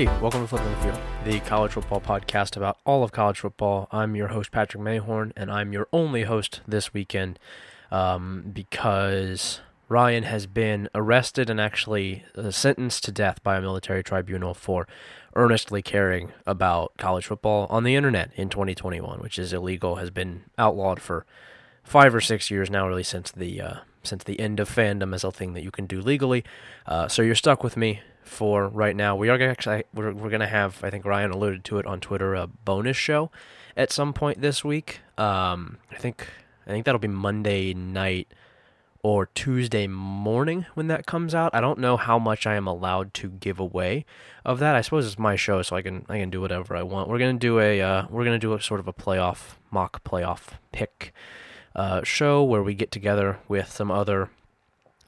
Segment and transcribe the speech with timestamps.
[0.00, 3.86] Hey, welcome to Flipping the Field, the college football podcast about all of college football.
[3.92, 7.38] I'm your host, Patrick Mayhorn, and I'm your only host this weekend
[7.90, 9.60] um, because
[9.90, 14.88] Ryan has been arrested and actually uh, sentenced to death by a military tribunal for
[15.36, 20.44] earnestly caring about college football on the internet in 2021, which is illegal, has been
[20.56, 21.26] outlawed for
[21.84, 25.24] five or six years now, really since the uh, since the end of fandom as
[25.24, 26.42] a thing that you can do legally.
[26.86, 29.16] Uh, so you're stuck with me for right now.
[29.16, 32.34] We are actually we're we're gonna have I think Ryan alluded to it on Twitter
[32.34, 33.30] a bonus show
[33.76, 35.00] at some point this week.
[35.18, 36.26] Um, I think
[36.66, 38.32] I think that'll be Monday night
[39.02, 41.54] or Tuesday morning when that comes out.
[41.54, 44.04] I don't know how much I am allowed to give away
[44.44, 44.76] of that.
[44.76, 47.08] I suppose it's my show, so I can I can do whatever I want.
[47.08, 50.50] We're gonna do a uh, we're gonna do a sort of a playoff mock playoff
[50.70, 51.12] pick
[51.74, 54.30] uh, show where we get together with some other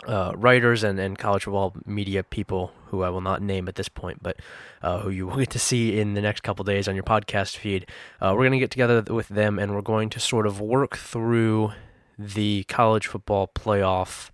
[0.06, 3.88] uh, writers and, and college football media people who I will not name at this
[3.88, 4.36] point, but
[4.82, 7.56] uh, who you will get to see in the next couple days on your podcast
[7.56, 7.86] feed.
[8.20, 10.96] Uh, we're going to get together with them and we're going to sort of work
[10.96, 11.72] through
[12.18, 14.30] the college football playoff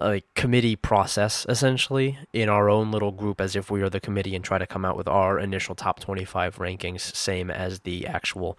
[0.00, 4.36] like committee process essentially in our own little group as if we are the committee
[4.36, 8.56] and try to come out with our initial top 25 rankings same as the actual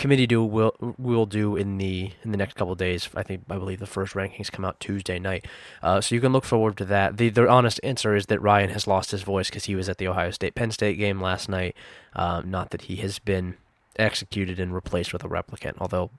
[0.00, 3.08] committee do will will do in the in the next couple days.
[3.14, 5.46] I think I believe the first rankings come out Tuesday night,
[5.82, 7.18] uh, so you can look forward to that.
[7.18, 9.98] the The honest answer is that Ryan has lost his voice because he was at
[9.98, 11.76] the Ohio State Penn State game last night.
[12.14, 13.56] Um, not that he has been
[13.96, 16.10] executed and replaced with a replicant, although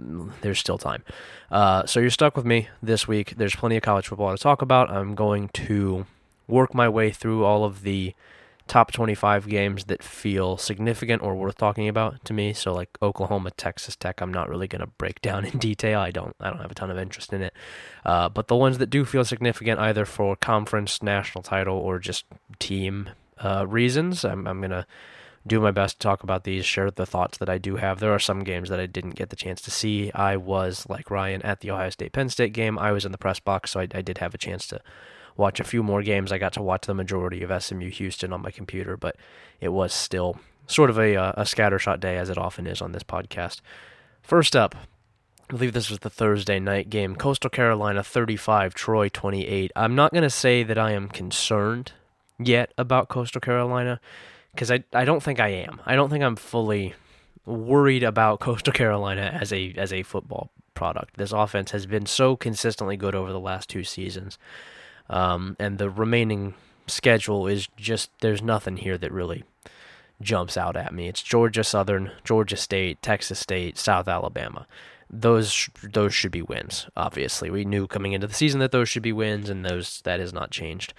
[0.00, 1.02] mm, there's still time.
[1.50, 3.34] Uh, so you're stuck with me this week.
[3.36, 4.90] There's plenty of college football to talk about.
[4.90, 6.06] I'm going to
[6.46, 8.14] work my way through all of the
[8.70, 12.52] top 25 games that feel significant or worth talking about to me.
[12.52, 15.98] So like Oklahoma, Texas Tech, I'm not really going to break down in detail.
[15.98, 17.52] I don't I don't have a ton of interest in it.
[18.06, 22.26] Uh, but the ones that do feel significant, either for conference, national title, or just
[22.60, 24.86] team uh, reasons, I'm I'm gonna
[25.44, 27.98] do my best to talk about these, share the thoughts that I do have.
[27.98, 30.12] There are some games that I didn't get the chance to see.
[30.12, 32.78] I was like Ryan at the Ohio State Penn State game.
[32.78, 34.80] I was in the press box, so I, I did have a chance to
[35.36, 36.32] watch a few more games.
[36.32, 39.16] I got to watch the majority of SMU Houston on my computer, but
[39.60, 42.92] it was still sort of a, uh, a scattershot day, as it often is on
[42.92, 43.60] this podcast.
[44.22, 44.74] First up,
[45.48, 47.16] I believe this was the Thursday night game.
[47.16, 49.72] Coastal Carolina 35, Troy 28.
[49.74, 51.92] I'm not going to say that I am concerned
[52.38, 54.00] yet about Coastal Carolina
[54.54, 55.80] because I, I don't think I am.
[55.84, 56.94] I don't think I'm fully
[57.44, 61.16] worried about Coastal Carolina as a as a football product.
[61.16, 64.38] This offense has been so consistently good over the last two seasons
[65.10, 66.54] um, and the remaining
[66.86, 69.44] schedule is just there's nothing here that really
[70.22, 71.08] jumps out at me.
[71.08, 74.66] It's Georgia Southern, Georgia State, Texas State, South Alabama.
[75.10, 76.86] Those those should be wins.
[76.96, 80.20] Obviously, we knew coming into the season that those should be wins, and those that
[80.20, 80.94] has not changed.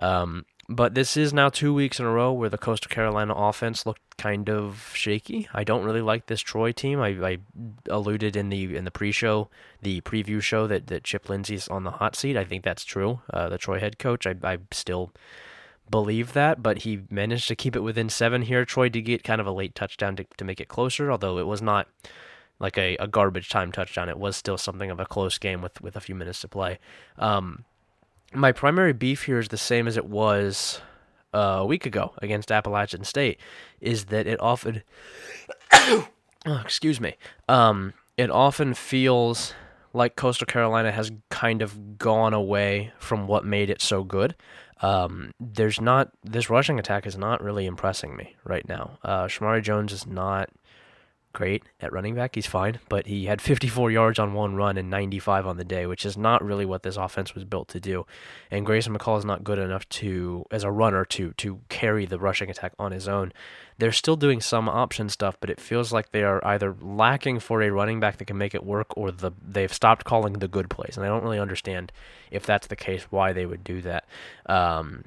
[0.00, 3.86] Um, but this is now two weeks in a row where the Coastal Carolina offense
[3.86, 5.48] looked kind of shaky.
[5.52, 7.00] I don't really like this Troy team.
[7.00, 7.38] I, I
[7.88, 9.48] alluded in the in the pre-show,
[9.82, 12.36] the preview show that, that Chip Lindsey's on the hot seat.
[12.36, 13.20] I think that's true.
[13.32, 14.26] Uh, the Troy head coach.
[14.26, 15.12] I, I still
[15.88, 18.64] believe that, but he managed to keep it within seven here.
[18.64, 21.46] Troy did get kind of a late touchdown to, to make it closer, although it
[21.46, 21.88] was not
[22.58, 24.08] like a, a garbage time touchdown.
[24.08, 26.78] It was still something of a close game with, with a few minutes to play.
[27.18, 27.64] Um,
[28.32, 30.80] my primary beef here is the same as it was
[31.34, 33.38] uh, a week ago against Appalachian State,
[33.80, 34.82] is that it often,
[35.72, 36.08] oh,
[36.46, 37.16] excuse me,
[37.48, 39.54] um, it often feels
[39.92, 44.34] like Coastal Carolina has kind of gone away from what made it so good.
[44.82, 48.98] Um, there's not this rushing attack is not really impressing me right now.
[49.02, 50.50] Uh, Shamari Jones is not
[51.36, 52.34] great at running back.
[52.34, 55.84] He's fine, but he had 54 yards on one run and 95 on the day,
[55.84, 58.06] which is not really what this offense was built to do.
[58.50, 62.18] And Grayson McCall is not good enough to, as a runner, to to carry the
[62.18, 63.34] rushing attack on his own.
[63.76, 67.60] They're still doing some option stuff, but it feels like they are either lacking for
[67.60, 70.70] a running back that can make it work, or the they've stopped calling the good
[70.70, 70.96] plays.
[70.96, 71.92] And I don't really understand
[72.30, 74.06] if that's the case why they would do that.
[74.46, 75.04] Um,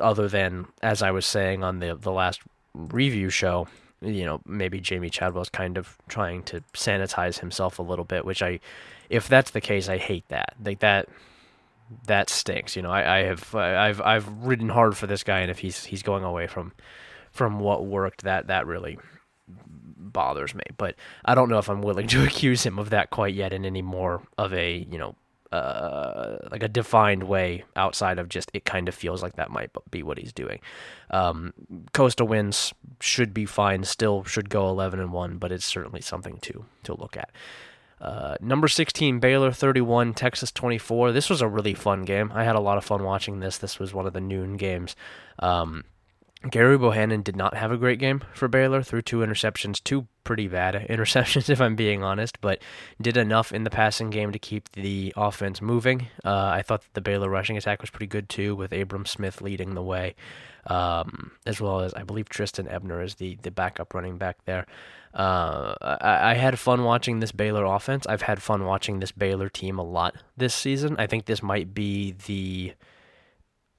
[0.00, 2.40] other than as I was saying on the the last
[2.72, 3.68] review show,
[4.02, 8.42] you know, maybe Jamey Chadwell's kind of trying to sanitize himself a little bit, which
[8.42, 8.60] I,
[9.08, 10.54] if that's the case, I hate that.
[10.62, 11.08] Like that,
[12.06, 12.76] that stinks.
[12.76, 15.84] You know, I, I have, I've, I've ridden hard for this guy, and if he's,
[15.84, 16.72] he's going away from,
[17.30, 18.98] from what worked, that, that really
[19.48, 20.64] bothers me.
[20.76, 23.64] But I don't know if I'm willing to accuse him of that quite yet in
[23.64, 25.14] any more of a, you know,
[25.52, 29.70] uh, like a defined way outside of just it kind of feels like that might
[29.90, 30.60] be what he's doing.
[31.10, 31.52] Um,
[31.92, 36.38] Coastal wins should be fine, still should go 11 and 1, but it's certainly something
[36.38, 37.30] to to look at.
[38.00, 41.12] Uh, number 16, Baylor 31, Texas 24.
[41.12, 42.32] This was a really fun game.
[42.34, 43.58] I had a lot of fun watching this.
[43.58, 44.96] This was one of the noon games.
[45.38, 45.84] Um,
[46.50, 50.48] Gerry Bohanon did not have a great game for Baylor, threw two interceptions, two pretty
[50.48, 52.60] bad interceptions, if I'm being honest, but
[53.00, 56.08] did enough in the passing game to keep the offense moving.
[56.24, 59.40] Uh, I thought that the Baylor rushing attack was pretty good too, with Abram Smith
[59.40, 60.14] leading the way,
[60.66, 64.66] um, as well as I believe Trestan Ebner is the, the backup running back there.
[65.14, 68.06] Uh, I, I had fun watching this Baylor offense.
[68.06, 70.96] I've had fun watching this Baylor team a lot this season.
[70.98, 72.72] I think this might be the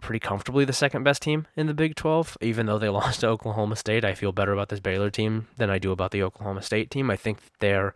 [0.03, 2.37] pretty comfortably the second best team in the Big 12.
[2.41, 5.69] Even though they lost to Oklahoma State, I feel better about this Baylor team than
[5.69, 7.09] I do about the Oklahoma State team.
[7.09, 7.95] I think their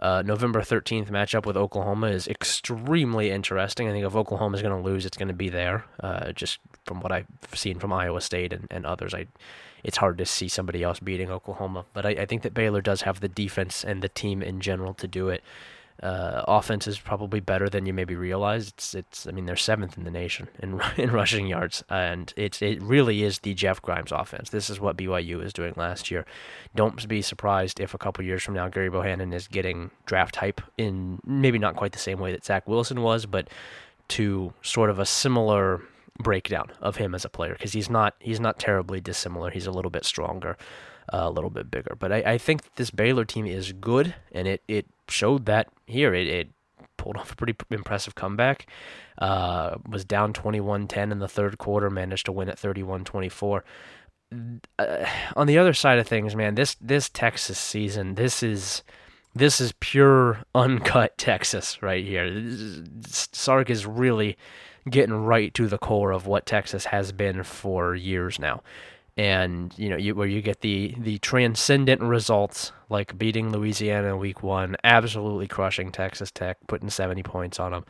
[0.00, 3.88] uh, November 13th matchup with Oklahoma is extremely interesting.
[3.88, 5.86] I think if Oklahoma is going to lose, it's going to be there.
[6.00, 9.26] Uh, just from what I've seen from Iowa State and, and others, I
[9.84, 11.84] it's hard to see somebody else beating Oklahoma.
[11.92, 14.92] But I, I think that Baylor does have the defense and the team in general
[14.94, 15.42] to do it
[16.02, 18.68] uh, offense is probably better than you maybe realize.
[18.68, 22.62] It's it's I mean they're seventh in the nation in in rushing yards, and it's
[22.62, 24.50] it really is the Jeff Grimes offense.
[24.50, 26.24] This is what BYU is doing last year.
[26.74, 30.60] Don't be surprised if a couple years from now Gerry Bohanon is getting draft hype
[30.76, 33.48] in maybe not quite the same way that Zach Wilson was, but
[34.08, 35.82] to sort of a similar
[36.20, 39.50] breakdown of him as a player because he's not he's not terribly dissimilar.
[39.50, 40.56] He's a little bit stronger,
[41.10, 41.96] a little bit bigger.
[41.98, 46.14] But I, I think this Baylor team is good, and it it showed that here.
[46.14, 46.48] It, it
[46.96, 48.66] pulled off a pretty impressive comeback.
[49.18, 53.62] Uh, was down 21-10 in the third quarter, managed to win at 31-24.
[54.78, 58.82] Uh, on the other side of things, man, this this Texas season, this is
[59.34, 62.44] this is pure uncut Texas right here.
[63.06, 64.36] Sark is really
[64.88, 68.62] getting right to the core of what Texas has been for years now
[69.18, 74.42] and you know you, where you get the the transcendent results like beating Louisiana week
[74.42, 77.84] 1 absolutely crushing Texas Tech putting 70 points on them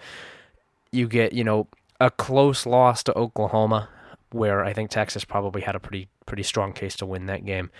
[0.91, 1.69] you get you know
[2.01, 3.89] a close loss to Oklahoma
[4.31, 7.71] where I think Texas probably had a pretty pretty strong case to win that game.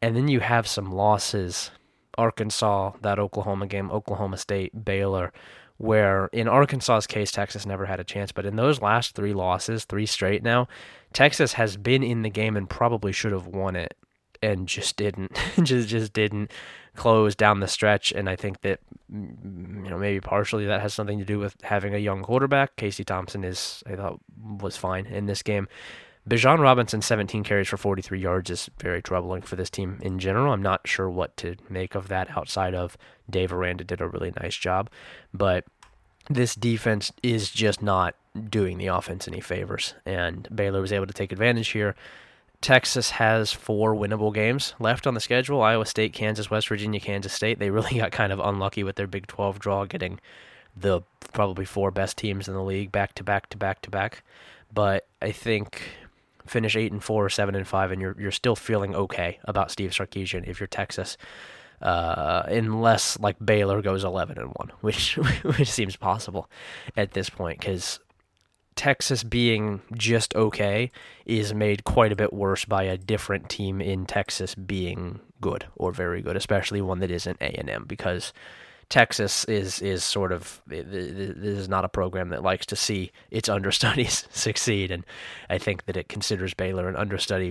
[0.00, 1.70] And then you have some losses.
[2.16, 5.32] Arkansas that Oklahoma game Oklahoma State Baylor
[5.76, 8.32] where in Arkansas's case, Texas never had a chance.
[8.32, 10.66] But in those last three losses, three straight now,
[11.12, 13.94] Texas has been in the game and probably should have won it
[14.42, 16.50] and just didn't just just didn't
[16.94, 18.12] close down the stretch.
[18.12, 18.80] And I think that
[19.12, 22.76] mm, you know maybe partially that has something to do with having a young quarterback.
[22.76, 24.20] Casey Thompson is I thought
[24.60, 25.68] was fine in this game.
[26.28, 30.52] Bijan Robinson 17 carries for 43 yards is very troubling for this team in general.
[30.52, 32.98] I'm not sure what to make of that outside of
[33.30, 34.90] Dave Aranda did a really nice job.
[35.32, 35.64] But
[36.28, 41.12] this defense is just not doing the offense any favors, and Baylor was able to
[41.12, 41.94] take advantage here.
[42.60, 47.32] Texas has four winnable games left on the schedule Iowa State, Kansas, West Virginia, Kansas
[47.32, 47.58] State.
[47.58, 50.20] They really got kind of unlucky with their Big 12 draw, getting
[50.76, 51.02] the
[51.32, 54.22] probably four best teams in the league back to back to back to back.
[54.72, 55.82] But I think
[56.46, 59.70] finish eight and four or seven and five, and you're you're still feeling okay about
[59.70, 61.16] Steve Sarkisian if you're Texas
[61.80, 66.48] uh, unless like Baylor goes 11 and 1, which which seems possible
[66.96, 68.00] at this point cuz
[68.78, 70.92] Texas being just okay
[71.26, 75.90] is made quite a bit worse by a different team in Texas being good or
[75.90, 78.32] very good, especially one that isn't A&M because
[78.88, 83.48] Texas is is sort of this is not a program that likes to see its
[83.56, 85.04] understudies succeed, and
[85.50, 87.50] I think that it considers Baylor an understudy,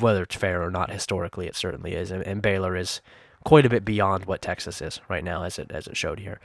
[0.00, 0.90] whether it's fair or not.
[0.90, 3.00] Historically, it certainly is, and, and Baylor is
[3.44, 6.40] quite a bit beyond what Texas is right now, as it as it showed here.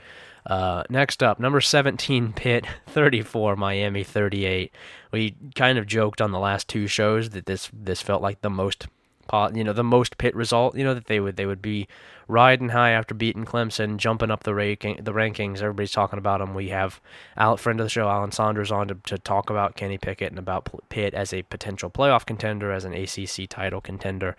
[0.46, 4.72] Uh, next up, number 17 Pitt, 34 Miami, 38.
[5.12, 8.50] We kind of joked on the last two shows that this this felt like the
[8.50, 8.86] most
[9.54, 11.86] you know the most Pitt result you know that they would they would be
[12.26, 16.52] riding high after beating Clemson jumping up the ranking the rankings everybody's talking about them
[16.52, 17.00] we have
[17.36, 20.38] Al, friend of the show Alan Saunders on to, to talk about Kenny Pickett and
[20.38, 24.36] about Pitt as a potential playoff contender as an ACC title contender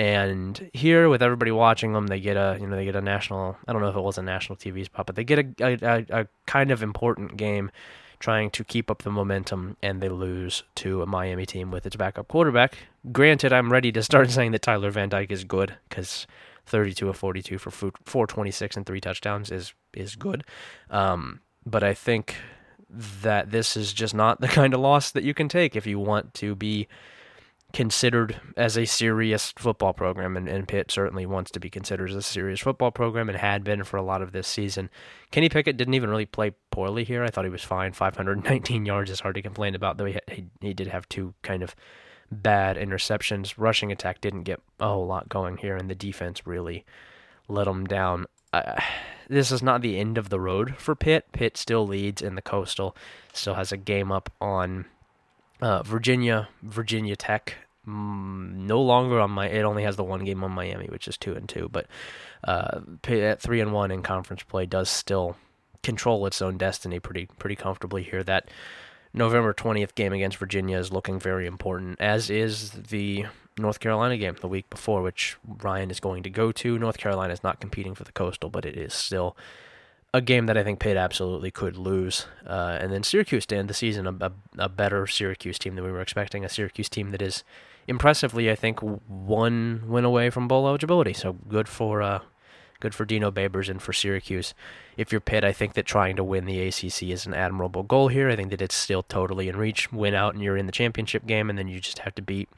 [0.00, 3.58] and here, with everybody watching them, they get a you know they get a national.
[3.68, 6.20] I don't know if it was a national TV spot, but they get a, a,
[6.22, 7.70] a kind of important game,
[8.18, 11.96] trying to keep up the momentum, and they lose to a Miami team with its
[11.96, 12.78] backup quarterback.
[13.12, 16.26] Granted, I'm ready to start saying that Tyler Van Dyke is good because
[16.64, 20.44] 32 of 42 for 426 and three touchdowns is is good.
[20.88, 22.36] Um, but I think
[22.88, 25.98] that this is just not the kind of loss that you can take if you
[25.98, 26.88] want to be
[27.72, 32.16] considered as a serious football program, and, and Pitt certainly wants to be considered as
[32.16, 34.90] a serious football program and had been for a lot of this season.
[35.30, 37.22] Kenny Pickett didn't even really play poorly here.
[37.22, 37.92] I thought he was fine.
[37.92, 41.62] 519 yards is hard to complain about, though he, he, he did have two kind
[41.62, 41.74] of
[42.30, 43.54] bad interceptions.
[43.56, 46.84] Rushing attack didn't get a whole lot going here, and the defense really
[47.48, 48.26] let him down.
[48.52, 48.80] Uh,
[49.28, 51.26] this is not the end of the road for Pitt.
[51.32, 52.96] Pitt still leads in the Coastal,
[53.32, 54.86] still has a game up on
[55.60, 57.54] uh, Virginia, Virginia Tech
[57.86, 59.48] mm, no longer on my.
[59.48, 61.68] It only has the one game on Miami, which is two and two.
[61.70, 61.86] But
[62.44, 65.36] uh, at three and one in conference play does still
[65.82, 68.22] control its own destiny pretty pretty comfortably here.
[68.22, 68.50] That
[69.12, 73.26] November twentieth game against Virginia is looking very important, as is the
[73.58, 76.78] North Carolina game the week before, which Ryan is going to go to.
[76.78, 79.36] North Carolina is not competing for the Coastal, but it is still
[80.12, 82.26] a game that I think Pitt absolutely could lose.
[82.46, 85.84] Uh, and then Syracuse to end the season, a, a, a, better Syracuse team than
[85.84, 87.44] we were expecting, a Syracuse team that is
[87.86, 91.12] impressively, I think, one win away from bowl eligibility.
[91.12, 92.20] So good for uh,
[92.80, 94.52] good for Dino Babers and for Syracuse.
[94.96, 98.08] If you're Pitt, I think that trying to win the ACC is an admirable goal
[98.08, 98.28] here.
[98.28, 99.92] I think that it's still totally in reach.
[99.92, 102.48] Win out and you're in the championship game, and then you just have to beat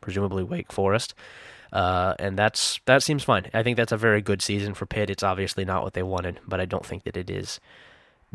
[0.00, 1.14] presumably Wake Forest.
[1.72, 3.46] Uh, and that's that seems fine.
[3.54, 5.10] I think that's a very good season for Pitt.
[5.10, 7.60] It's obviously not what they wanted, but I don't think that it is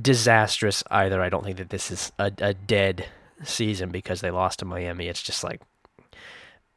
[0.02, 1.22] disastrous either.
[1.22, 3.08] I don't think that this is a, a dead
[3.44, 5.08] season because they lost to Miami.
[5.08, 5.62] It's just like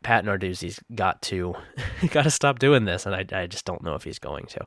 [0.02, 1.54] Pat Narduzzi's got to
[2.10, 4.66] got to stop doing this, and I I just don't know if he's going to.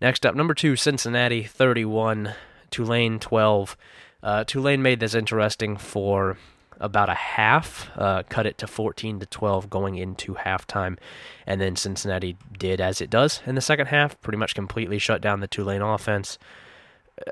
[0.00, 2.34] Next up, number two, Cincinnati, thirty-one,
[2.70, 3.76] Tulane, twelve.
[4.22, 6.36] Uh, Tulane made this interesting for
[6.82, 10.98] about a half, uh, cut it to 14 to 12 going into halftime.
[11.46, 15.20] And then Cincinnati did as it does in the second half, pretty much completely shut
[15.22, 16.38] down the Tulane offense.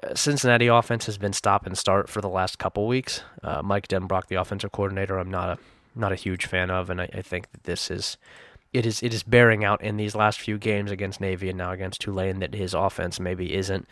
[0.02, 3.22] Uh, Cincinnati offense has been stop and start for the last couple weeks.
[3.42, 5.58] Uh, Mike Denbrock, the offensive coordinator, I'm not a
[5.96, 8.16] not a huge fan of, and I, I think that this is
[8.72, 11.72] it is it is bearing out in these last few games against Navy and now
[11.72, 13.88] against Tulane that his offense maybe isn't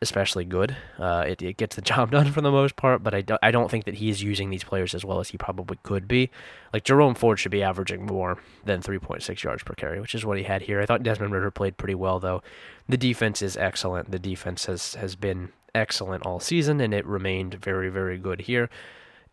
[0.00, 0.76] especially good.
[0.98, 3.50] Uh, it, it gets the job done for the most part, but I, do, I
[3.50, 6.30] don't think that he's using these players as well as he probably could be.
[6.72, 10.38] Like Jerome Ford should be averaging more than 3.6 yards per carry, which is what
[10.38, 10.80] he had here.
[10.80, 12.42] I thought Desmond Ridder played pretty well, though.
[12.88, 14.10] The defense is excellent.
[14.10, 18.70] The defense has, has been excellent all season, and it remained very, very good here.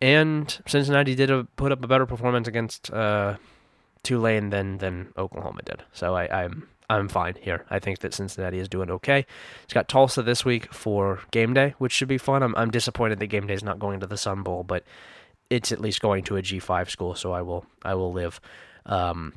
[0.02, 3.38] And Cincinnati did a, put up a better performance against uh,
[4.04, 5.84] Tulane than than Oklahoma did.
[5.94, 7.66] So I, I'm I'm fine here.
[7.70, 9.26] I think that Cincinnati is doing okay.
[9.64, 12.44] It's got Tulsa this week for game day, which should be fun.
[12.44, 14.84] I'm I'm disappointed that game day is not going to the Sun Bowl, but
[15.50, 18.40] it's at least going to a G5 school, so I will I will live.
[18.86, 19.34] Um,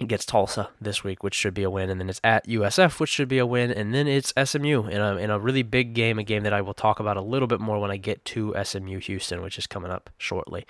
[0.00, 2.98] it gets Tulsa this week, which should be a win, and then it's at USF,
[2.98, 5.94] which should be a win, and then it's SMU in a in a really big
[5.94, 8.24] game, a game that I will talk about a little bit more when I get
[8.26, 10.66] to SMU Houston, which is coming up shortly.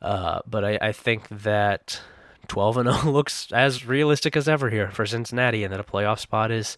[0.00, 2.00] Uh, but I, I think that
[2.50, 6.18] 12 and 0 looks as realistic as ever here for Cincinnati, and that a playoff
[6.18, 6.76] spot is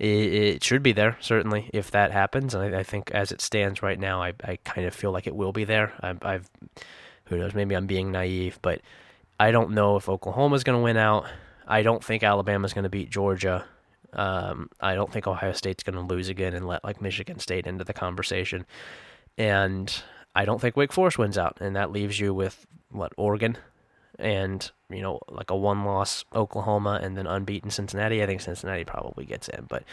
[0.00, 2.54] it, should be there certainly if that happens.
[2.54, 5.28] And I, I, think as it stands right now, I, I kind of feel like
[5.28, 5.92] it will be there.
[6.02, 6.50] I, I've
[7.26, 8.80] who knows, maybe I'm being naive, but
[9.38, 11.26] I don't know if Oklahoma's going to win out.
[11.66, 13.64] I don't think Alabama's going to beat Georgia.
[14.12, 17.66] Um, I don't think Ohio State's going to lose again and let like Michigan State
[17.66, 18.66] into the conversation.
[19.38, 19.92] And
[20.34, 23.58] I don't think Wake Forest wins out, and that leaves you with what Oregon
[24.18, 28.22] and you know like a one loss Oklahoma and then unbeaten Cincinnati.
[28.22, 29.84] I think Cincinnati probably gets in, but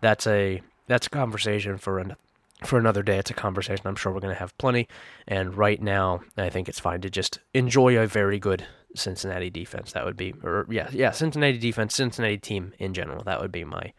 [0.00, 2.16] that's a that's a conversation for an,
[2.64, 3.18] for another day.
[3.18, 4.88] It's a conversation I'm sure we're going to have plenty.
[5.26, 9.92] And right now, I think it's fine to just enjoy a very good Cincinnati defense.
[9.92, 13.22] That would be, or yeah, yeah, Cincinnati defense, Cincinnati team in general.
[13.24, 13.92] That would be my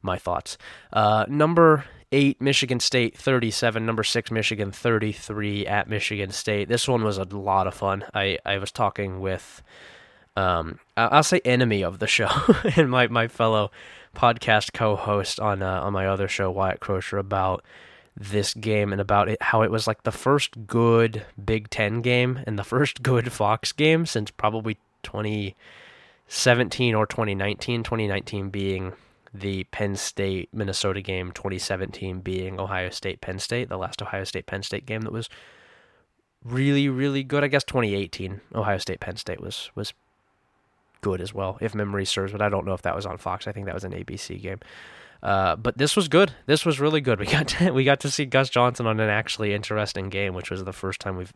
[0.00, 0.58] my thoughts.
[0.92, 3.84] Uh, number eight, Michigan State 37.
[3.84, 6.68] Number six, Michigan 33 at Michigan State.
[6.68, 8.04] This one was a lot of fun.
[8.14, 9.62] I, I was talking with,
[10.36, 12.30] um, I'll say enemy of the show,
[12.76, 13.70] and my, my fellow
[14.14, 17.64] podcast co-host on uh, on my other show, Wyatt Crocher, about
[18.16, 22.40] this game and about it, how it was like the first good Big Ten game
[22.46, 27.82] and the first good Fox game since probably 2017 or 2019.
[27.82, 28.92] 2019 being
[29.34, 34.46] the Penn State Minnesota game 2017 being Ohio State Penn State, the last Ohio State
[34.46, 35.28] Penn State game that was
[36.44, 37.44] really really good.
[37.44, 39.92] I guess 2018 Ohio State Penn State was was
[41.00, 43.46] good as well if memory serves, but I don't know if that was on Fox.
[43.46, 44.60] I think that was an ABC game.
[45.22, 46.32] Uh, but this was good.
[46.46, 47.20] This was really good.
[47.22, 50.50] We got to, we got to see Gus Johnson on an actually interesting game, which
[50.50, 51.32] was the first time we've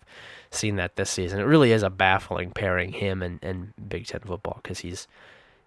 [0.50, 1.38] seen that this season.
[1.38, 5.06] It really is a baffling pairing him and, and Big Ten football because he's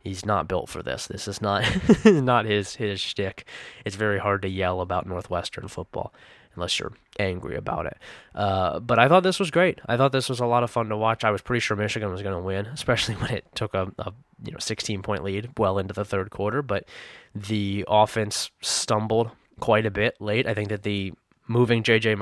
[0.03, 1.08] he's not built for this.
[1.08, 1.63] This is not
[2.06, 3.46] not his his shtick.
[3.86, 6.13] It's very hard to yell about Northwestern football
[6.56, 7.98] unless you're angry about it.
[8.36, 9.79] Uh, but I thought this was great.
[9.88, 11.24] I thought this was a lot of fun to watch.
[11.24, 14.13] I was pretty sure Michigan was going to win, especially when it took a, a
[14.44, 16.62] you know 16 point lead well into the third quarter.
[16.62, 16.86] But
[17.34, 20.48] the offense stumbled quite a bit late.
[20.48, 21.13] I think that the
[21.50, 22.15] moving JJ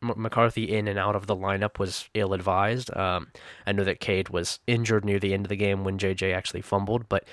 [0.00, 2.94] McCarthy in and out of the lineup was ill advised.
[2.96, 3.28] Um,
[3.64, 6.62] I know that Cade was injured near the end of the game when JJ actually
[6.62, 7.24] fumbled, but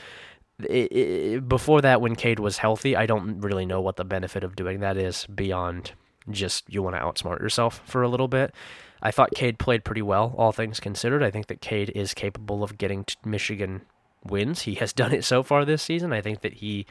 [0.59, 4.43] it, it, before that, when Cade was healthy, I don't really know what the benefit
[4.43, 5.93] of doing that is beyond
[6.29, 8.53] just you want to outsmart yourself for a little bit.
[9.01, 11.23] I thought Cade played pretty well, all things considered.
[11.23, 13.81] I think that Cade is capable of getting Michigan
[14.23, 14.63] wins.
[14.63, 16.13] He has done it so far this season.
[16.13, 16.85] I think that he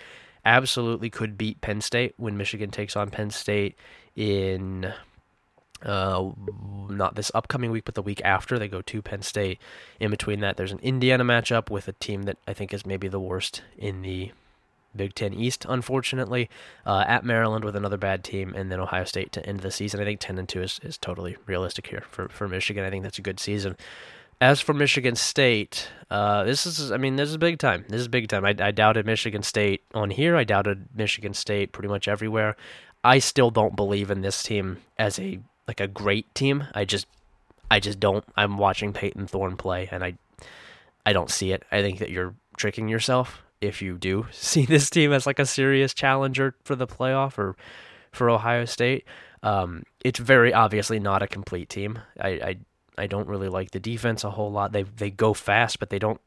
[0.45, 3.77] absolutely could beat Penn State when Michigan takes on Penn State
[4.19, 4.93] in
[5.83, 6.31] uh,
[6.91, 8.59] not this upcoming week, but the week after.
[8.59, 9.59] They go to Penn State.
[10.01, 13.07] In between that, there's an Indiana matchup with a team that I think is maybe
[13.07, 14.33] the worst in the
[14.97, 16.51] Big Ten East, unfortunately.
[16.85, 20.01] Uh, at Maryland with another bad team, and then Ohio State to end the season.
[20.01, 22.85] I think 10 and 2 is, is totally realistic here for, for Michigan.
[22.85, 23.77] I think that's a good season.
[24.41, 27.85] As for Michigan State, uh, this is, I mean, this is big time.
[27.89, 28.45] This is big time.
[28.45, 30.37] I, I doubted Michigan State on here.
[30.37, 32.57] I doubted Michigan State pretty much everywhere.
[33.05, 36.65] I still don't believe in this team as a like a great team.
[36.75, 37.07] I just
[37.71, 38.25] I just don't.
[38.37, 40.15] I'm watching Payton Thorne play, and I
[41.05, 41.63] I don't see it.
[41.71, 45.47] I think that you're tricking yourself if you do see this team as like a
[45.47, 47.57] serious challenger for the playoff or
[48.13, 49.05] for Ohio State.
[49.43, 52.01] Um, it's very obviously not a complete team.
[52.21, 52.57] I, I
[52.99, 54.73] I don't really like the defense a whole lot.
[54.73, 56.21] They they go fast, but they don't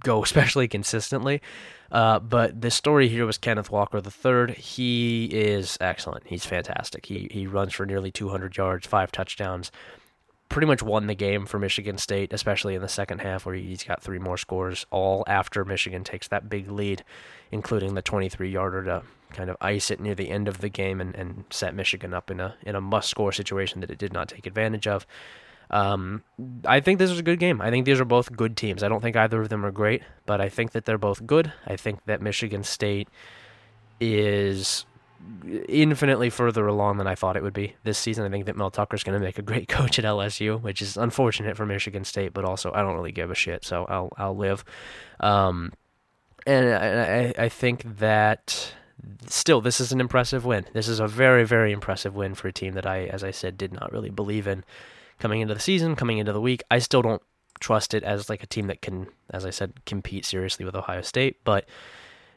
[0.00, 1.42] go especially consistently.
[1.90, 4.54] Uh, but the story here was Kenneth Walker III.
[4.54, 6.26] He is excellent.
[6.26, 7.06] He's fantastic.
[7.06, 9.70] He he runs for nearly 200 yards, five touchdowns.
[10.48, 13.82] Pretty much won the game for Michigan State, especially in the second half, where he's
[13.82, 17.02] got three more scores, all after Michigan takes that big lead,
[17.50, 21.00] including the 23 yarder to kind of ice it near the end of the game
[21.00, 24.12] and, and set Michigan up in a in a must score situation that it did
[24.12, 25.06] not take advantage of.
[25.70, 26.22] Um,
[26.64, 27.60] I think this is a good game.
[27.60, 28.82] I think these are both good teams.
[28.82, 31.52] I don't think either of them are great, but I think that they're both good.
[31.66, 33.08] I think that Michigan State
[34.00, 34.86] is
[35.68, 38.24] infinitely further along than I thought it would be this season.
[38.24, 40.96] I think that Mel Tucker's going to make a great coach at LSU, which is
[40.96, 44.36] unfortunate for Michigan State, but also I don't really give a shit, so I'll I'll
[44.36, 44.64] live.
[45.20, 45.72] Um,
[46.46, 48.72] and I, I think that
[49.26, 50.66] still this is an impressive win.
[50.72, 53.58] This is a very very impressive win for a team that I, as I said,
[53.58, 54.64] did not really believe in
[55.18, 56.62] coming into the season, coming into the week.
[56.70, 57.22] I still don't
[57.60, 61.02] trust it as like a team that can, as I said, compete seriously with Ohio
[61.02, 61.66] State, but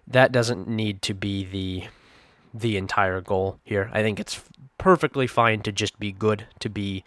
[0.07, 1.87] that doesn't need to be the
[2.51, 3.91] the entire goal here.
[3.93, 4.41] I think it's
[4.79, 7.03] perfectly fine to just be good, to be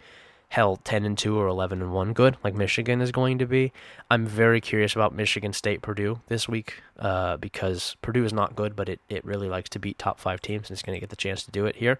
[0.53, 3.73] hell 10 and 2 or 11 and 1 good like Michigan is going to be.
[4.11, 8.75] I'm very curious about Michigan State Purdue this week uh, because Purdue is not good,
[8.75, 11.09] but it, it really likes to beat top 5 teams and it's going to get
[11.09, 11.97] the chance to do it here.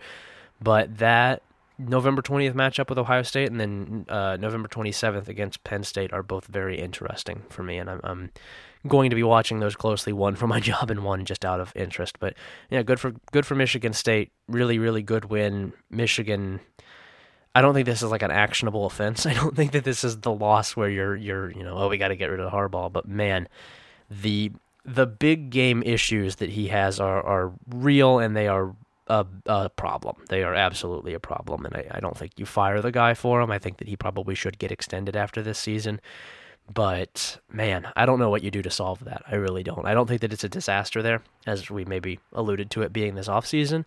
[0.62, 1.42] But that
[1.88, 6.24] November 20th matchup with Ohio State and then uh, November 27th against Penn State are
[6.24, 8.32] both very interesting for me, and I'm, I'm,
[8.88, 10.12] going to be watching those closely.
[10.12, 12.20] One for my job and one just out of interest.
[12.20, 12.36] But
[12.70, 14.32] yeah, good for good for Michigan State.
[14.48, 15.74] Really, really good win.
[15.90, 16.60] Michigan.
[17.56, 19.26] I don't think this is like an actionable offense.
[19.26, 21.98] I don't think that this is the loss where you're you're you know oh we
[21.98, 22.92] got to get rid of Harbaugh.
[22.92, 23.48] But man,
[24.10, 24.52] the
[24.86, 28.76] the big game issues that he has are are real and they are
[29.14, 30.18] a, a problem.
[30.30, 33.42] They are absolutely a problem, and I, I don't think you fire the guy for
[33.42, 33.52] him.
[33.52, 36.02] I think that he probably should get extended after this season.
[36.74, 39.24] But man, I don't know what you do to solve that.
[39.28, 39.86] I really don't.
[39.86, 43.16] I don't think that it's a disaster there, as we maybe alluded to it being
[43.16, 43.86] this off season.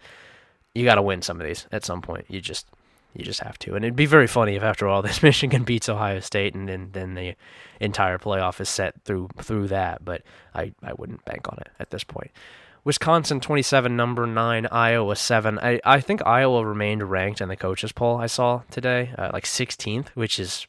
[0.74, 2.26] You got to win some of these at some point.
[2.28, 2.66] You just
[3.14, 3.74] you just have to.
[3.74, 6.90] And it'd be very funny if after all this Michigan beats Ohio State and then,
[6.92, 7.34] then the
[7.80, 10.04] entire playoff is set through through that.
[10.04, 10.22] But
[10.54, 12.30] I, I wouldn't bank on it at this point.
[12.86, 15.58] Wisconsin 27, number 9, Iowa 7.
[15.58, 19.42] I, I think Iowa remained ranked in the coaches poll I saw today, uh, like
[19.42, 20.68] 16th, which is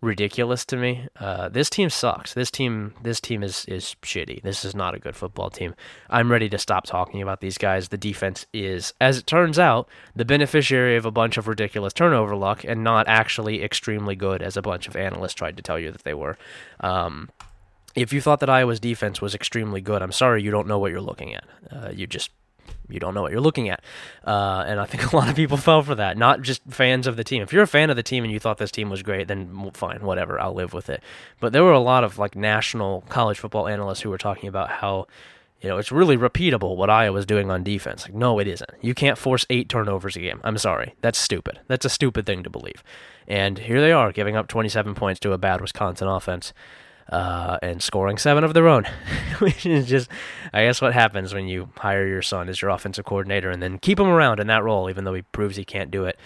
[0.00, 1.08] ridiculous to me.
[1.18, 2.32] Uh, this team sucks.
[2.32, 4.40] This team this team is is shitty.
[4.42, 5.74] This is not a good football team.
[6.08, 7.88] I'm ready to stop talking about these guys.
[7.88, 12.36] The defense is, as it turns out, the beneficiary of a bunch of ridiculous turnover
[12.36, 15.90] luck and not actually extremely good as a bunch of analysts tried to tell you
[15.90, 16.38] that they were.
[16.78, 17.30] Um,
[17.96, 20.92] if you thought that Iowa's defense was extremely good, I'm sorry you don't know what
[20.92, 21.44] you're looking at.
[21.70, 22.30] Uh, you just
[22.88, 23.82] you don't know what you're looking at.
[24.24, 27.16] Uh, and I think a lot of people fell for that, not just fans of
[27.16, 27.42] the team.
[27.42, 29.70] If you're a fan of the team and you thought this team was great, then
[29.72, 31.02] fine, whatever, I'll live with it.
[31.40, 34.70] But there were a lot of like national college football analysts who were talking about
[34.70, 35.06] how
[35.62, 38.04] you know, it's really repeatable what Iowa's doing on defense.
[38.04, 38.70] Like, no, it isn't.
[38.82, 40.40] You can't force eight turnovers a game.
[40.44, 40.94] I'm sorry.
[41.00, 41.60] That's stupid.
[41.66, 42.84] That's a stupid thing to believe.
[43.26, 46.52] And here they are, giving up 27 points to a bad Wisconsin offense
[47.10, 48.84] uh, and scoring seven of their own,
[49.38, 50.08] which is just,
[50.52, 53.78] I guess, what happens when you hire your son as your offensive coordinator and then
[53.78, 56.18] keep him around in that role, even though he proves he can't do it.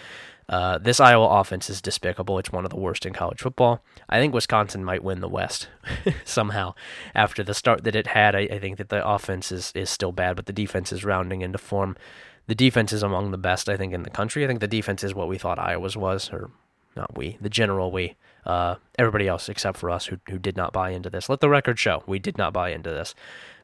[0.49, 2.37] Uh, this Iowa offense is despicable.
[2.37, 3.81] It's one of the worst in college football.
[4.09, 5.69] I think Wisconsin might win the West
[6.25, 6.73] somehow
[7.15, 8.35] after the start that it had.
[8.35, 11.41] I, I, think that the offense is, is still bad, but the defense is rounding
[11.41, 11.95] into form.
[12.47, 14.43] The defense is among the best, I think, in the country.
[14.43, 16.51] I think the defense is what we thought Iowa's was, or
[16.97, 18.15] not we, the general we,
[18.45, 21.29] uh, everybody else except for us who, who did not buy into this.
[21.29, 23.15] Let the record show we did not buy into this.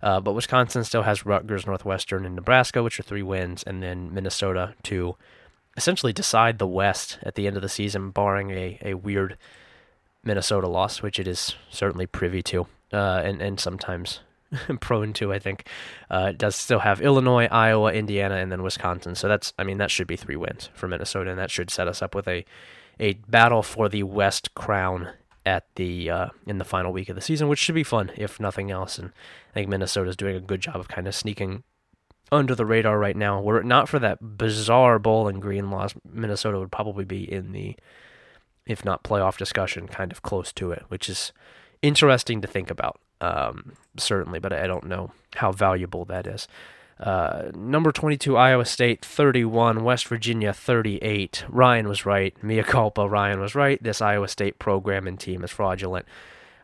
[0.01, 4.13] Uh, but Wisconsin still has Rutgers, Northwestern, and Nebraska, which are three wins, and then
[4.13, 5.15] Minnesota to
[5.75, 9.37] essentially decide the West at the end of the season, barring a, a weird
[10.23, 14.19] Minnesota loss, which it is certainly privy to, uh, and, and sometimes
[14.79, 15.67] prone to, I think.
[16.09, 19.15] Uh, it does still have Illinois, Iowa, Indiana, and then Wisconsin.
[19.15, 21.87] So that's, I mean, that should be three wins for Minnesota, and that should set
[21.87, 22.45] us up with a
[22.99, 25.09] a battle for the West crown
[25.45, 28.39] at the uh, in the final week of the season, which should be fun if
[28.39, 28.97] nothing else.
[28.97, 29.09] And
[29.51, 31.63] I think Minnesota is doing a good job of kind of sneaking
[32.31, 33.41] under the radar right now.
[33.41, 37.75] Were it not for that bizarre Bowling Green loss, Minnesota would probably be in the,
[38.65, 41.31] if not playoff discussion, kind of close to it, which is
[41.81, 42.99] interesting to think about.
[43.21, 46.47] Um, certainly, but I don't know how valuable that is.
[46.99, 51.45] Uh, number 22, Iowa State 31, West Virginia 38.
[51.47, 52.35] Ryan was right.
[52.43, 53.81] Mia culpa, Ryan was right.
[53.81, 56.05] This Iowa State program and team is fraudulent.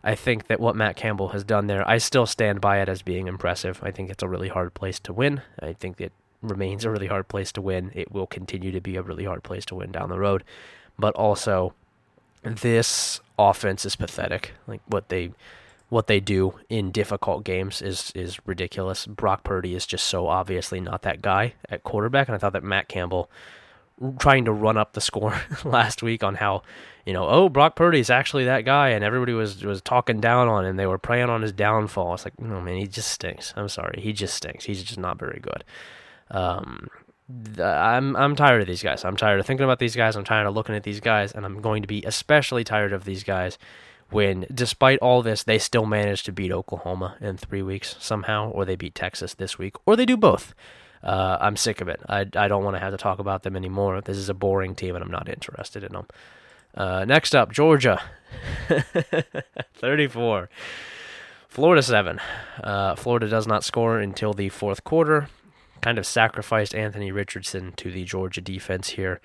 [0.04, 3.02] I think that what Matt Campbell has done there, I still stand by it as
[3.02, 3.80] being impressive.
[3.84, 5.41] I think it's a really hard place to win.
[5.62, 7.91] I think it remains a really hard place to win.
[7.93, 10.43] It will continue to be a really hard place to win down the road.
[11.00, 11.74] But also,
[12.43, 14.52] this offense is pathetic.
[14.67, 15.32] Like what they
[15.93, 19.06] what they do in difficult games is is ridiculous.
[19.06, 22.63] Brock Purdy is just so obviously not that guy at quarterback, and I thought that
[22.63, 23.29] Matt Campbell
[24.17, 26.63] trying to run up the score last week on how
[27.06, 30.47] you know oh Brock Purdy is actually that guy, and everybody was was talking down
[30.47, 30.77] on him.
[30.77, 32.15] They were praying on his downfall.
[32.15, 33.53] It's like no man, he just stinks.
[33.56, 34.65] I'm sorry, he just stinks.
[34.65, 35.63] He's just not very good.
[36.32, 36.88] Um,
[37.60, 39.06] I'm I'm tired of these guys.
[39.06, 40.15] I'm tired of thinking about these guys.
[40.15, 43.06] I'm tired of looking at these guys, and I'm going to be especially tired of
[43.06, 43.60] these guys
[44.13, 48.65] when, despite all this, they still manage to beat Oklahoma in three weeks somehow, or
[48.65, 50.54] they beat Texas this week, or they do both.
[51.04, 51.99] Uh, I'm sick of it.
[52.08, 53.99] I, I don't want to have to talk about them anymore.
[54.02, 56.08] This is a boring team, and I'm not interested in them.
[56.76, 58.02] Uh, next up, Georgia,
[59.76, 60.49] 34.
[61.49, 62.19] Florida 7.
[62.63, 65.28] Uh, Florida does not score until the fourth quarter.
[65.82, 69.21] Kind of sacrificed Anthony Richardson to the Georgia defense here.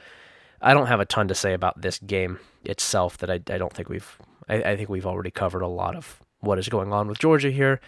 [0.60, 3.72] I don't have a ton to say about this game itself that I, I don't
[3.72, 7.08] think we've I, I think we've already covered a lot of what is going on
[7.08, 7.80] with Georgia here.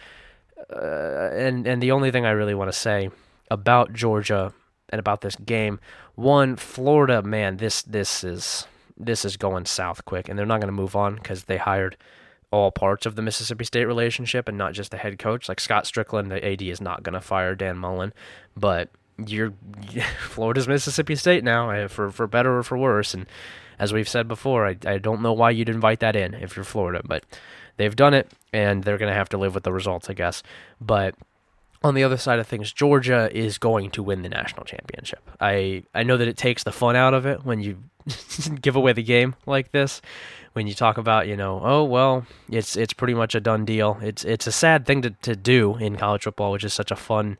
[0.71, 3.09] Uh, and and the only thing I really want to say
[3.49, 4.53] about Georgia
[4.89, 5.79] and about this game,
[6.15, 10.73] one, Florida, man, this this is this is going south quick, and they're not going
[10.73, 11.97] to move on because they hired
[12.51, 15.47] all parts of the Mississippi State relationship and not just the head coach.
[15.47, 18.13] Like Scott Stricklin, the AD is not going to fire Dan Mullen,
[18.55, 18.89] but
[19.25, 19.53] you're
[20.19, 23.25] Florida's Mississippi State now, eh, for for better or for worse, and
[23.81, 26.63] as we've said before, I, I don't know why you'd invite that in if you're
[26.63, 27.23] Florida, but
[27.77, 30.43] they've done it and they're going to have to live with the results, I guess.
[30.79, 31.15] But
[31.83, 35.27] on the other side of things, Georgia is going to win the national championship.
[35.39, 37.79] I, I know that it takes the fun out of it when you
[38.61, 39.99] give away the game like this.
[40.53, 43.97] When you talk about, you know, oh well, it's it's pretty much a done deal.
[44.01, 46.95] It's it's a sad thing to, to do in college football, which is such a
[46.95, 47.37] fun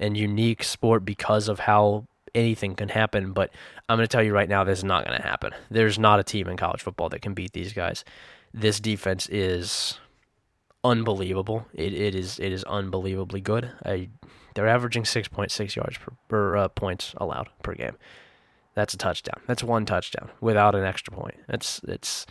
[0.00, 3.32] and unique sport because of how anything can happen.
[3.32, 3.50] But
[3.88, 5.52] I'm going to tell you right now, this is not going to happen.
[5.70, 8.04] There's not a team in college football that can beat these guys.
[8.52, 9.98] This defense is
[10.84, 11.66] unbelievable.
[11.74, 13.70] It it is it is unbelievably good.
[13.84, 14.08] I,
[14.54, 17.96] they're averaging 6.6 yards per, per uh, points allowed per game.
[18.74, 19.40] That's a touchdown.
[19.46, 21.36] That's one touchdown without an extra point.
[21.48, 22.26] It's it's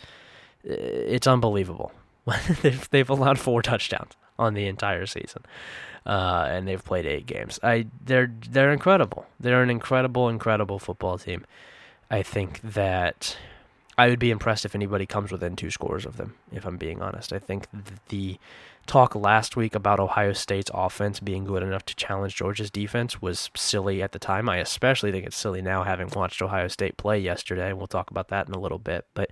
[0.64, 1.92] it's unbelievable.
[2.62, 5.42] they've they've allowed four touchdowns on the entire season
[6.08, 7.60] uh, and they've played eight games.
[7.62, 9.26] I they're they're incredible.
[9.38, 11.44] They're an incredible, incredible football team.
[12.10, 13.36] I think that
[13.98, 16.34] I would be impressed if anybody comes within two scores of them.
[16.50, 17.66] If I'm being honest, I think
[18.08, 18.38] the
[18.86, 23.50] talk last week about Ohio State's offense being good enough to challenge Georgia's defense was
[23.54, 24.48] silly at the time.
[24.48, 27.74] I especially think it's silly now, having watched Ohio State play yesterday.
[27.74, 29.30] We'll talk about that in a little bit, but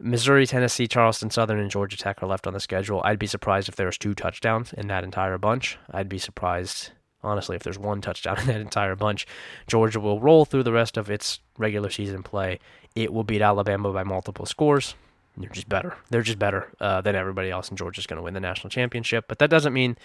[0.00, 3.00] Missouri, Tennessee, Charleston Southern, and Georgia Tech are left on the schedule.
[3.04, 5.76] I'd be surprised if there was two touchdowns in that entire bunch.
[5.90, 9.26] I'd be surprised, honestly, if there's one touchdown in that entire bunch.
[9.66, 12.60] Georgia will roll through the rest of its regular season play.
[12.94, 14.94] It will beat Alabama by multiple scores.
[15.36, 15.96] They're just better.
[16.10, 19.26] They're just better uh, than everybody else, and Georgia's going to win the national championship.
[19.28, 19.96] But that doesn't mean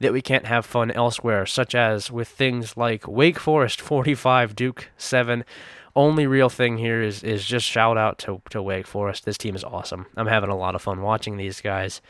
[0.00, 4.88] that we can't have fun elsewhere, such as with things like Wake Forest 45, Duke
[4.96, 5.44] 7
[5.98, 9.24] only real thing here is is just shout out to to Wake Forest.
[9.24, 10.06] This team is awesome.
[10.16, 12.00] I'm having a lot of fun watching these guys.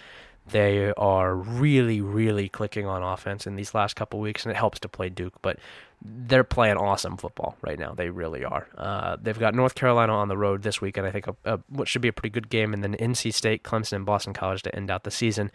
[0.51, 4.79] They are really, really clicking on offense in these last couple weeks, and it helps
[4.81, 5.35] to play Duke.
[5.43, 5.59] But
[6.03, 7.93] they're playing awesome football right now.
[7.95, 8.69] They really are.
[8.77, 11.07] Uh, they've got North Carolina on the road this weekend.
[11.07, 13.63] I think a, a, what should be a pretty good game, and then NC State,
[13.63, 15.51] Clemson, and Boston College to end out the season,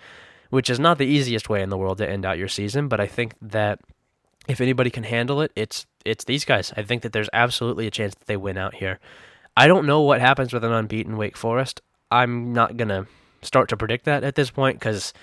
[0.49, 2.87] which is not the easiest way in the world to end out your season.
[2.87, 3.79] But I think that
[4.47, 6.73] if anybody can handle it, it's it's these guys.
[6.75, 8.99] I think that there's absolutely a chance that they win out here.
[9.55, 11.81] I don't know what happens with an unbeaten Wake Forest.
[12.11, 13.07] I'm not gonna
[13.41, 15.13] start to predict that at this point because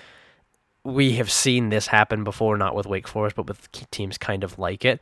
[0.83, 4.57] we have seen this happen before, not with Wake Forest, but with teams kind of
[4.57, 5.01] like it.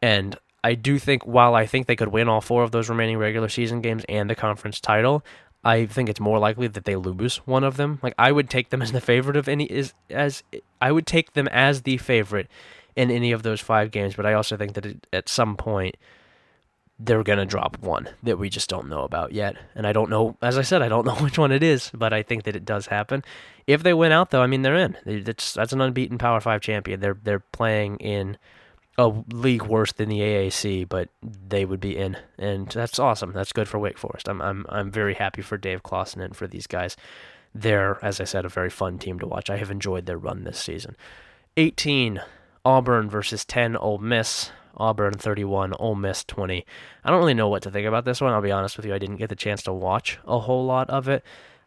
[0.00, 3.18] And I do think, while I think they could win all four of those remaining
[3.18, 5.24] regular season games and the conference title,
[5.64, 7.98] I think it's more likely that they lose one of them.
[8.02, 10.42] Like I would take them as the favorite of any is as
[10.80, 12.48] I would take them as the favorite
[12.98, 15.96] in any of those five games, but I also think that it, at some point
[16.98, 19.54] they're going to drop one that we just don't know about yet.
[19.76, 22.12] And I don't know, as I said, I don't know which one it is, but
[22.12, 23.22] I think that it does happen.
[23.68, 24.96] If they win out, though, I mean, they're in.
[25.06, 26.98] That's, that's an unbeaten Power 5 champion.
[26.98, 28.36] They're, they're playing in
[28.98, 32.16] a league worse than the AAC, but they would be in.
[32.36, 33.32] And that's awesome.
[33.32, 34.28] That's good for Wake Forest.
[34.28, 36.96] I'm, I'm, I'm very happy for Dave Clawson and for these guys.
[37.54, 39.50] They're, as I said, a very fun team to watch.
[39.50, 40.96] I have enjoyed their run this season.
[41.56, 42.20] 18,
[42.64, 44.50] Auburn versus 10, Ole Miss.
[44.78, 46.64] Auburn 31, Ole Miss 20.
[47.04, 48.32] I don't really know what to think about this one.
[48.32, 48.94] I'll be honest with you.
[48.94, 51.24] I didn't get the chance to watch a whole lot of it,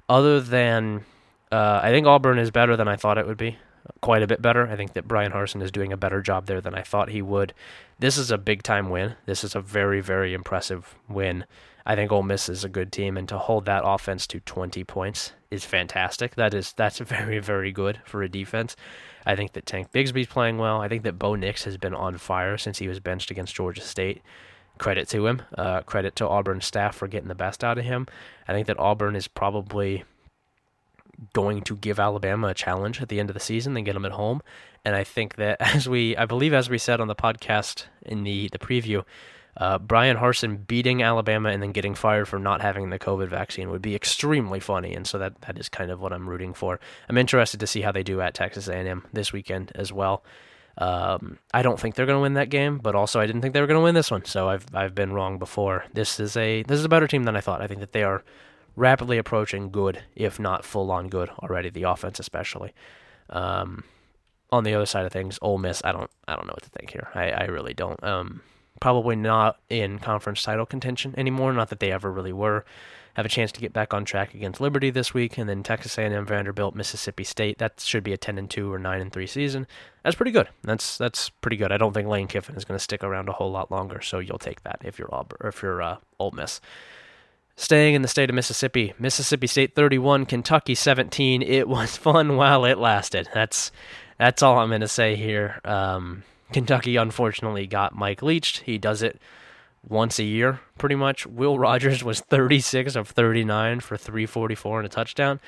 [0.07, 1.03] other than
[1.51, 3.57] uh, I think Auburn is better than I thought it would be.
[3.99, 4.67] Quite a bit better.
[4.67, 7.21] I think that Bryan Harsin is doing a better job there than I thought he
[7.21, 7.53] would.
[7.99, 9.15] This is a big time win.
[9.25, 11.45] This is a very, very impressive win.
[11.85, 14.83] I think Ole Miss is a good team, and to hold that offense to 20
[14.83, 16.35] points is fantastic.
[16.35, 18.75] That is that's very, very good for a defense.
[19.25, 20.81] I think that Tank Bigsby's playing well.
[20.81, 23.81] I think that Bo Nix has been on fire since he was benched against Georgia
[23.81, 24.21] State.
[24.77, 25.43] Credit to him.
[25.57, 28.07] Uh, credit to Auburn staff for getting the best out of him.
[28.47, 30.03] I think that Auburn is probably
[31.33, 34.05] going to give Alabama a challenge at the end of the season and get them
[34.05, 34.41] at home.
[34.83, 38.23] And I think that as we, I believe, as we said on the podcast in
[38.23, 39.03] the the preview,
[39.61, 43.69] uh, Bryan Harsin beating Alabama and then getting fired for not having the COVID vaccine
[43.69, 46.79] would be extremely funny, and so that that is kind of what I'm rooting for.
[47.07, 50.23] I'm interested to see how they do at Texas A&M this weekend as well.
[50.79, 53.53] Um, I don't think they're going to win that game, but also I didn't think
[53.53, 55.85] they were going to win this one, so I've I've been wrong before.
[55.93, 57.61] This is a this is a better team than I thought.
[57.61, 58.23] I think that they are
[58.75, 61.69] rapidly approaching good, if not full on good already.
[61.69, 62.73] The offense especially.
[63.29, 63.83] Um,
[64.49, 66.69] on the other side of things, Ole Miss, I don't I don't know what to
[66.69, 67.09] think here.
[67.13, 68.03] I, I really don't.
[68.03, 68.41] Um,
[68.79, 71.53] probably not in conference title contention anymore.
[71.53, 72.65] Not that they ever really were.
[73.15, 75.97] Have a chance to get back on track against Liberty this week, and then Texas
[75.97, 77.57] A&M, Vanderbilt, Mississippi State.
[77.57, 79.67] That should be a 10 and 2 or 9 and 3 season.
[80.03, 80.47] That's pretty good.
[80.63, 81.73] That's that's pretty good.
[81.73, 84.19] I don't think Lane Kiffin is going to stick around a whole lot longer, so
[84.19, 86.61] you'll take that if you're Auburn, or if you're uh, Ole Miss.
[87.57, 91.41] Staying in the state of Mississippi, Mississippi State 31, Kentucky 17.
[91.41, 93.27] It was fun while it lasted.
[93.33, 93.71] That's
[94.17, 95.59] that's all I'm going to say here.
[95.65, 98.59] Um, Kentucky unfortunately got Mike Leached.
[98.61, 99.21] He does it
[99.87, 101.25] once a year, pretty much.
[101.25, 105.39] Will Rogers was 36 of 39 for 344 and a touchdown.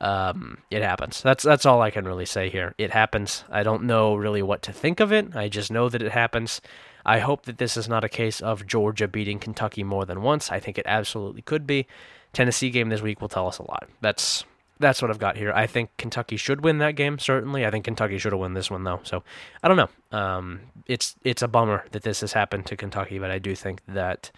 [0.00, 1.22] Um, it happens.
[1.22, 2.74] That's that's all I can really say here.
[2.76, 3.44] It happens.
[3.48, 5.36] I don't know really what to think of it.
[5.36, 6.60] I just know that it happens.
[7.06, 10.50] I hope that this is not a case of Georgia beating Kentucky more than once.
[10.50, 11.86] I think it absolutely could be.
[12.32, 13.88] Tennessee game this week will tell us a lot.
[14.00, 14.44] That's
[14.82, 15.52] that's what I've got here.
[15.54, 17.18] I think Kentucky should win that game.
[17.18, 19.00] Certainly, I think Kentucky should have won this one though.
[19.04, 19.22] So
[19.62, 20.18] I don't know.
[20.18, 23.80] Um, it's it's a bummer that this has happened to Kentucky, but I do think
[23.88, 24.30] that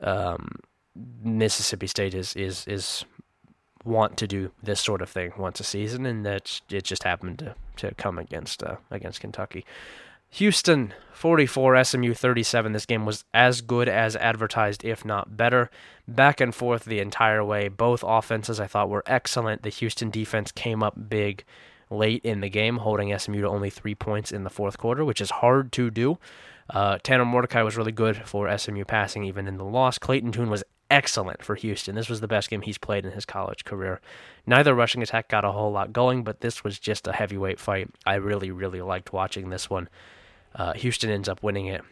[0.00, 0.56] um,
[1.22, 3.04] Mississippi State is is is
[3.84, 7.38] want to do this sort of thing once a season, and that it just happened
[7.38, 9.64] to, to come against uh, against Kentucky.
[10.36, 12.72] Houston 44, SMU 37.
[12.72, 15.70] This game was as good as advertised, if not better.
[16.08, 17.68] Back and forth the entire way.
[17.68, 19.62] Both offenses I thought were excellent.
[19.62, 21.44] The Houston defense came up big
[21.90, 25.20] late in the game, holding SMU to only three points in the fourth quarter, which
[25.20, 26.16] is hard to do.
[26.70, 29.98] Uh, Tanner Mordecai was really good for SMU passing, even in the loss.
[29.98, 31.94] Clayton Tune was excellent for Houston.
[31.94, 34.00] This was the best game he's played in his college career.
[34.46, 37.90] Neither rushing attack got a whole lot going, but this was just a heavyweight fight.
[38.04, 39.88] I really, really liked watching this one.
[40.54, 41.82] Uh, Houston ends up winning it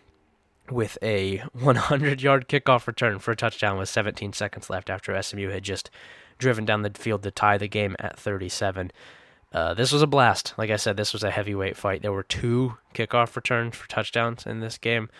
[0.71, 5.49] with a 100 yard kickoff return for a touchdown with 17 seconds left after SMU
[5.51, 5.91] had just
[6.39, 8.91] driven down the field to tie the game at 37.
[9.53, 10.55] Uh, this was a blast.
[10.57, 12.03] Like I said, this was a heavyweight fight.
[12.03, 15.11] There were two kickoff returns for touchdowns in this game.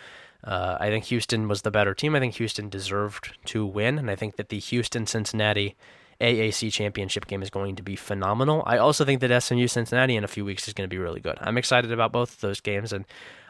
[0.43, 2.15] Uh, I think Houston was the better team.
[2.15, 5.75] I think Houston deserved to win, and I think that the Houston Cincinnati
[6.21, 8.63] AAC championship game is going to be phenomenal.
[8.65, 11.19] I also think that SMU Cincinnati in a few weeks is going to be really
[11.19, 11.37] good.
[11.41, 13.05] I'm excited about both of those games, and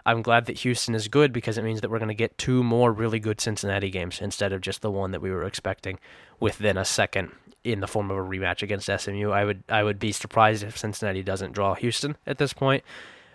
[0.06, 2.64] I'm glad that Houston is good because it means that we're going to get two
[2.64, 6.00] more really good Cincinnati games instead of just the one that we were expecting
[6.40, 7.32] within a second
[7.64, 9.30] in the form of a rematch against SMU.
[9.30, 12.84] I would I would be surprised if Cincinnati doesn't draw Houston at this point.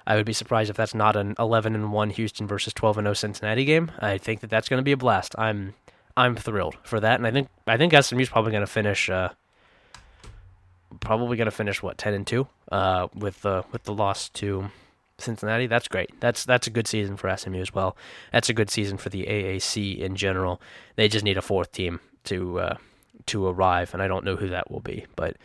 [0.07, 3.07] I would be surprised if that's not an 11 and 1 Houston versus 12 and
[3.07, 3.90] 0 Cincinnati game.
[3.99, 5.35] I think that that's going to be a blast.
[5.37, 5.75] I'm
[6.17, 9.11] I'm thrilled for that, and I think I think SMU's probably going to finish.
[9.11, 9.31] Uh,
[11.01, 14.71] probably going to finish what ten and two uh, with the with the loss to
[15.19, 15.67] Cincinnati.
[15.67, 16.19] That's great.
[16.21, 17.97] That's that's a good season for SMU as well.
[18.33, 20.61] That's a good season for the AAC in general.
[20.97, 22.77] They just need a fourth team to uh,
[23.27, 25.37] to arrive, and I don't know who that will be, but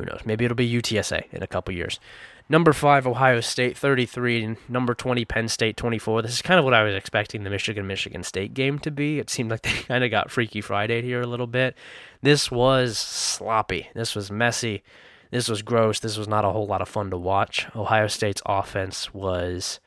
[0.00, 0.20] who knows?
[0.24, 2.00] Maybe it'll be UTSA in a couple years.
[2.48, 4.56] Number five, Ohio State, 33.
[4.68, 6.22] Number 20, Penn State, 24.
[6.22, 9.18] This is kind of what I was expecting the Michigan Michigan State game to be.
[9.18, 11.76] It seemed like they kind of got Freaky Friday here a little bit.
[12.22, 13.88] This was sloppy.
[13.94, 14.82] This was messy.
[15.30, 16.00] This was gross.
[16.00, 17.68] This was not a whole lot of fun to watch.
[17.76, 19.78] Ohio State's offense was.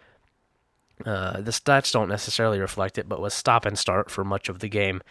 [1.05, 4.59] Uh, the stats don't necessarily reflect it, but was stop and start for much of
[4.59, 5.01] the game.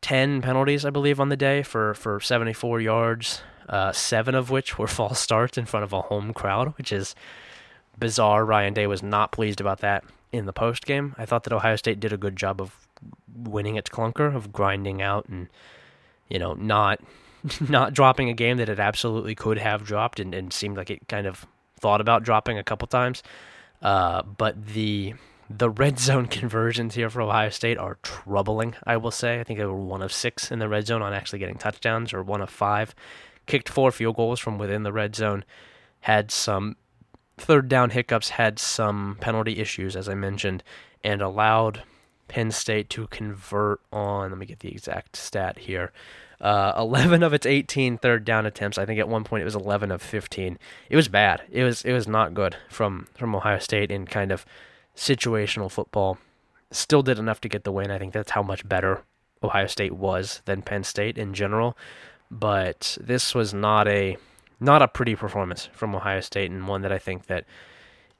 [0.00, 4.78] 10 penalties, I believe, on the day for, for 74 yards, uh, seven of which
[4.78, 7.14] were false starts in front of a home crowd, which is
[7.98, 8.44] bizarre.
[8.44, 11.14] Ryan Day was not pleased about that in the post game.
[11.18, 12.74] I thought that Ohio State did a good job of
[13.34, 15.48] winning its clunker, of grinding out and,
[16.28, 17.00] you know, not
[17.68, 21.08] not dropping a game that it absolutely could have dropped and, and seemed like it
[21.08, 21.46] kind of
[21.78, 23.22] thought about dropping a couple times.
[23.80, 25.14] Uh, but the
[25.50, 29.40] the red zone conversions here for Ohio State are troubling, I will say.
[29.40, 32.12] I think they were one of six in the red zone on actually getting touchdowns,
[32.12, 32.94] or one of five.
[33.48, 35.44] Kicked four field goals from within the red zone.
[36.00, 36.76] Had some
[37.36, 40.62] third down hiccups, had some penalty issues, as I mentioned,
[41.02, 41.82] and allowed
[42.28, 45.92] Penn State to convert on, let me get the exact stat here.
[46.40, 48.78] Uh, 11 of its 18 third down attempts.
[48.78, 50.58] I think at one point it was 11 of 15.
[50.88, 51.42] It was bad.
[51.50, 54.46] It was it was not good from from Ohio State in kind of
[54.94, 56.18] situational football.
[56.70, 57.90] Still did enough to get the win.
[57.90, 59.02] I think that's how much better
[59.42, 61.76] Ohio State was than Penn State in general.
[62.30, 64.16] But this was not a
[64.60, 67.44] not a pretty performance from Ohio State and one that I think that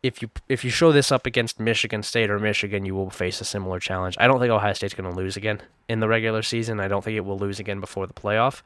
[0.02, 3.40] if you if you show this up against Michigan State or Michigan, you will face
[3.40, 4.16] a similar challenge.
[4.18, 6.80] I don't think Ohio State's going to lose again in the regular season.
[6.80, 8.62] I don't think it will lose again before the playoff,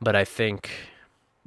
[0.00, 0.70] but I think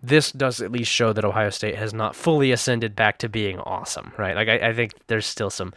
[0.01, 3.60] this does at least show that Ohio State has not fully ascended back to being
[3.60, 4.36] awesome, right?
[4.36, 5.73] Like I, I think there's still some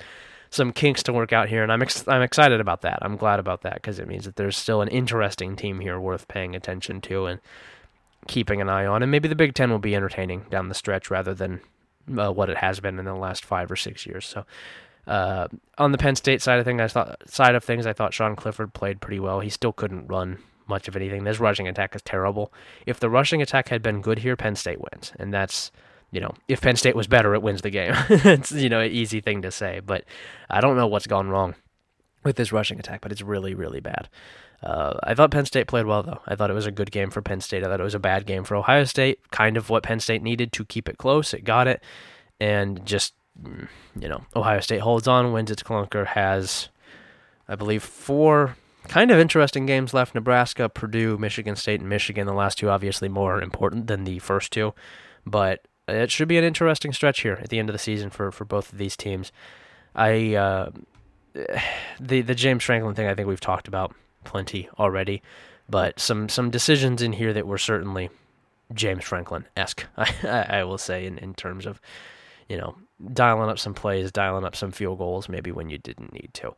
[0.50, 2.98] some kinks to work out here, and I'm ex- I'm excited about that.
[3.02, 6.28] I'm glad about that because it means that there's still an interesting team here worth
[6.28, 7.40] paying attention to and
[8.26, 9.02] keeping an eye on.
[9.02, 11.60] And maybe the Big Ten will be entertaining down the stretch rather than
[12.16, 14.26] uh, what it has been in the last five or six years.
[14.26, 14.44] So,
[15.06, 18.14] uh, on the Penn State side of things, I thought side of things, I thought
[18.14, 19.40] Sean Clifford played pretty well.
[19.40, 21.24] He still couldn't run much of anything.
[21.24, 22.52] This rushing attack is terrible.
[22.86, 25.72] If the rushing attack had been good here, Penn State wins, and that's
[26.10, 27.94] you know, if Penn State was better, it wins the game.
[28.08, 30.04] it's you know an easy thing to say, but
[30.48, 31.54] I don't know what's gone wrong
[32.24, 34.08] with this rushing attack, but it's really really bad.
[34.62, 36.20] Uh, I thought Penn State played well, though.
[36.26, 37.62] I thought it was a good game for Penn State.
[37.62, 39.30] I thought it was a bad game for Ohio State.
[39.30, 41.32] Kind of what Penn State needed to keep it close.
[41.32, 41.82] It got it,
[42.40, 43.68] and just mm,
[43.98, 46.06] you know, Ohio State holds on, wins its clunker.
[46.06, 46.70] Has,
[47.46, 48.56] I believe, four
[48.88, 52.26] kind of interesting games left: Nebraska, Purdue, Michigan State, and Michigan.
[52.26, 54.74] The last two obviously more important than the first two,
[55.24, 58.30] but it should be an interesting stretch here at the end of the season for
[58.30, 59.32] for both of these teams.
[59.94, 60.70] I uh,
[62.00, 65.22] the the James Franklin thing I think we've talked about plenty already,
[65.68, 68.10] but some some decisions in here that were certainly
[68.72, 69.86] James Franklin esque.
[69.96, 71.80] I, I will say in in terms of
[72.48, 72.76] you know
[73.12, 76.54] dialing up some plays, dialing up some field goals, maybe when you didn't need to.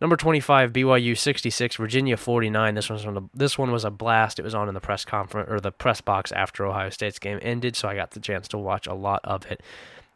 [0.00, 2.74] Number 25, BYU 66, Virginia 49.
[2.74, 4.38] This was a, this one was a blast.
[4.38, 7.38] It was on in the press conference or the press box after Ohio State's game
[7.42, 9.62] ended, so I got the chance to watch a lot of it.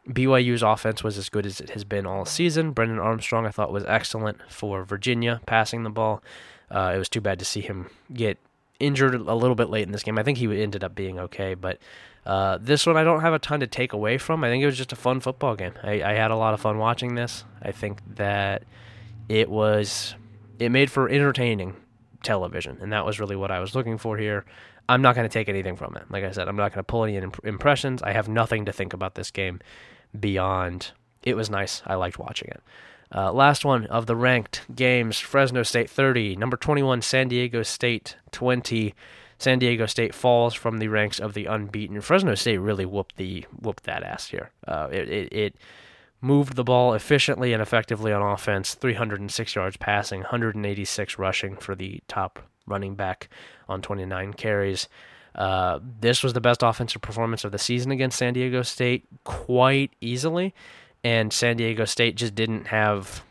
[0.07, 2.71] BYU's offense was as good as it has been all season.
[2.71, 6.23] Brennan Armstrong, I thought, was excellent for Virginia passing the ball.
[6.71, 8.37] Uh, it was too bad to see him get
[8.79, 10.17] injured a little bit late in this game.
[10.17, 11.79] I think he ended up being okay, but
[12.25, 14.43] uh, this one I don't have a ton to take away from.
[14.43, 15.73] I think it was just a fun football game.
[15.83, 17.43] I, I had a lot of fun watching this.
[17.61, 18.63] I think that
[19.27, 20.15] it was
[20.59, 21.75] it made for entertaining
[22.23, 24.45] television, and that was really what I was looking for here.
[24.87, 26.03] I'm not going to take anything from it.
[26.09, 28.01] Like I said, I'm not going to pull any imp- impressions.
[28.01, 29.59] I have nothing to think about this game
[30.19, 30.91] beyond
[31.23, 31.83] it was nice.
[31.85, 32.61] I liked watching it.
[33.13, 38.15] Uh, last one of the ranked games Fresno State 30, number 21, San Diego State
[38.31, 38.93] 20.
[39.39, 42.01] San Diego State falls from the ranks of the unbeaten.
[42.01, 44.51] Fresno State really whooped the whooped that ass here.
[44.67, 45.55] Uh, it, it, it
[46.21, 48.75] moved the ball efficiently and effectively on offense.
[48.75, 53.29] 306 yards passing, 186 rushing for the top running back
[53.69, 54.89] on 29 carries.
[55.35, 59.91] Uh, this was the best offensive performance of the season against San Diego State quite
[60.01, 60.53] easily,
[61.03, 63.23] and San Diego State just didn't have,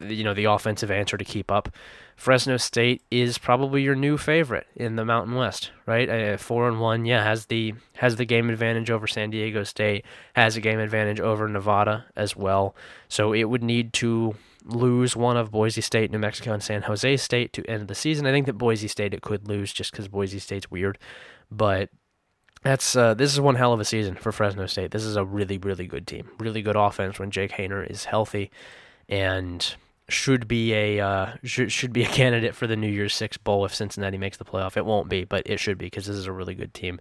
[0.00, 1.68] you know, the offensive answer to keep up.
[2.16, 6.08] Fresno State is probably your new favorite in the Mountain West, right?
[6.08, 10.04] Uh, four and one, yeah, has the has the game advantage over San Diego State,
[10.34, 12.74] has a game advantage over Nevada as well.
[13.08, 17.16] So it would need to lose one of Boise State, New Mexico, and San Jose
[17.16, 18.26] State to end the season.
[18.26, 20.98] I think that Boise State it could lose just because Boise State's weird,
[21.50, 21.90] but
[22.62, 24.92] that's uh, this is one hell of a season for Fresno State.
[24.92, 28.50] This is a really really good team, really good offense when Jake Haener is healthy,
[29.08, 29.74] and
[30.08, 33.64] should be a uh, should should be a candidate for the New Year's Six bowl
[33.64, 34.76] if Cincinnati makes the playoff.
[34.76, 37.00] It won't be, but it should be because this is a really good team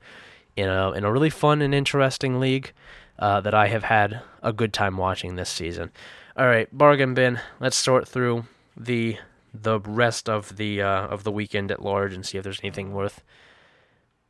[0.56, 2.72] in a in a really fun and interesting league
[3.20, 5.92] uh, that I have had a good time watching this season.
[6.38, 7.40] All right, bargain bin.
[7.60, 8.46] Let's sort through
[8.78, 9.18] the
[9.54, 12.94] the rest of the uh, of the weekend at large and see if there's anything
[12.94, 13.24] worth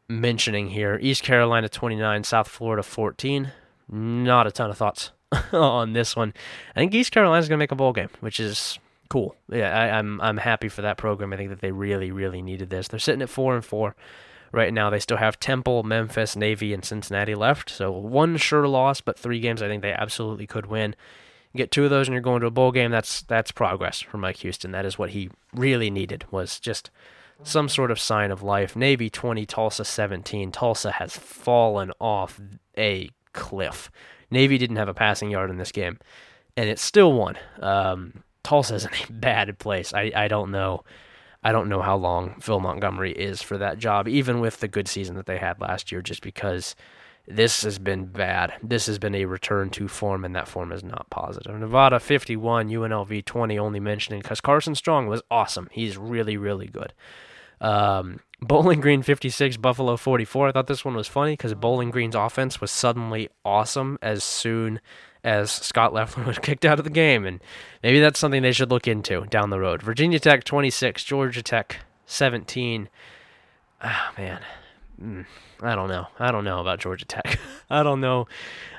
[0.09, 0.99] mentioning here.
[1.01, 3.51] East Carolina 29, South Florida 14.
[3.89, 5.11] Not a ton of thoughts
[5.53, 6.33] on this one.
[6.75, 8.79] I think East Carolina's going to make a bowl game, which is
[9.09, 9.35] cool.
[9.51, 11.33] Yeah, I, I'm I'm happy for that program.
[11.33, 12.87] I think that they really really needed this.
[12.87, 13.95] They're sitting at four and four
[14.51, 14.89] right now.
[14.89, 17.69] They still have Temple, Memphis, Navy, and Cincinnati left.
[17.69, 20.95] So one sure loss, but three games I think they absolutely could win.
[21.55, 22.91] get two of those, and you're going to a bowl game.
[22.91, 24.71] That's that's progress for Mike Houston.
[24.71, 26.89] That is what he really needed was just
[27.43, 28.75] some sort of sign of life.
[28.75, 30.51] Navy 20, Tulsa 17.
[30.51, 32.39] Tulsa has fallen off
[32.77, 33.91] a cliff.
[34.33, 35.99] Navy didn't have a passing yard in this game,
[36.57, 37.37] and it still won.
[37.61, 39.93] Um, Tulsa's in a bad place.
[39.93, 40.83] I, I don't know.
[41.43, 44.87] I don't know how long Phil Montgomery is for that job, even with the good
[44.87, 46.75] season that they had last year, just because
[47.27, 48.53] this has been bad.
[48.61, 51.57] This has been a return to form, and that form is not positive.
[51.57, 55.69] Nevada 51, UNLV 20, only mentioning because Carson Strong was awesome.
[55.71, 56.93] He's really, really good.
[57.61, 60.47] Um, Bowling Green 56, Buffalo 44.
[60.47, 64.79] I thought this one was funny because Bowling Green's offense was suddenly awesome as soon
[65.23, 67.25] as Scot Loeffler was kicked out of the game.
[67.25, 67.39] And
[67.81, 69.81] maybe that's something they should look into down the road.
[69.81, 72.89] Virginia Tech 26, Georgia Tech 17.
[73.81, 74.41] Ah, oh, man.
[75.01, 75.25] Mm,
[75.61, 76.07] I don't know.
[76.19, 77.39] I don't know about Georgia Tech.
[77.69, 78.27] I don't know.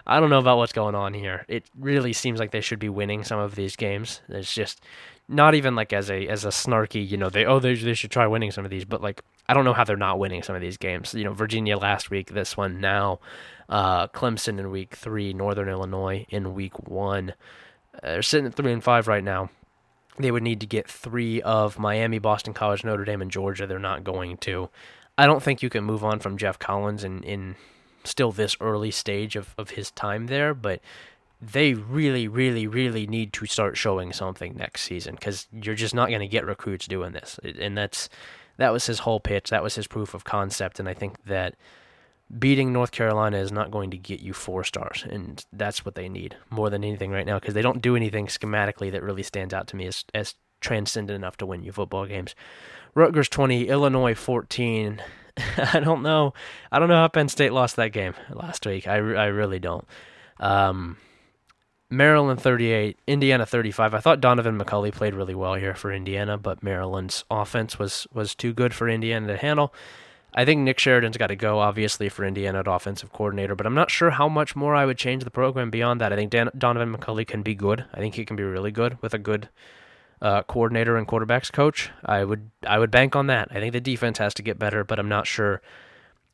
[0.07, 1.45] I don't know about what's going on here.
[1.49, 4.21] It really seems like they should be winning some of these games.
[4.29, 4.83] It's just
[5.29, 8.11] not even like as a as a snarky, you know, they oh they they should
[8.11, 10.55] try winning some of these, but like I don't know how they're not winning some
[10.55, 11.15] of these games.
[11.15, 13.21] You know, Virginia last week, this one now,
[13.69, 17.35] uh, Clemson in week three, Northern Illinois in week one.
[17.95, 19.51] Uh, they're sitting at three and five right now.
[20.19, 23.67] They would need to get three of Miami, Boston College, Notre Dame, and Georgia.
[23.67, 24.69] They're not going to.
[25.19, 27.57] I don't think you can move on from Geoff Collins in, in
[28.05, 30.81] still this early stage of, of his time there, but
[31.53, 36.09] they really, really, really need to start showing something next season because you're just not
[36.09, 37.39] going to get recruits doing this.
[37.59, 38.09] And that's
[38.57, 39.51] that was his whole pitch.
[39.51, 40.79] That was his proof of concept.
[40.79, 41.57] And I think that
[42.39, 46.09] beating North Carolina is not going to get you four stars, and that's what they
[46.09, 49.53] need more than anything right now because they don't do anything schematically that really stands
[49.53, 52.35] out to me as as transcendent enough to win you football games.
[52.95, 55.03] Rutgers 20, Illinois 14.
[55.57, 56.33] I don't know.
[56.73, 58.87] I don't know how Penn State lost that game last week.
[58.87, 59.85] I, I really don't.
[60.39, 60.97] Um,
[61.97, 63.95] Maryland 38, Indiana 35.
[63.95, 68.35] I thought Donaven McCulley played really well here for Indiana, but Maryland's offense was was
[68.35, 69.73] too good for Indiana to handle.
[70.37, 73.75] I think Nick Sheridan's got to go, obviously, for Indiana at offensive coordinator, but I'm
[73.75, 76.13] not sure how much more I would change the program beyond that.
[76.13, 77.85] I think Dan- Donaven McCulley can be good.
[77.95, 79.49] I think he can be really good with a good
[80.21, 81.91] uh, coordinator and quarterbacks coach.
[82.05, 83.49] I would I would bank on that.
[83.53, 85.63] I think the defense has to get better, but I'm not sure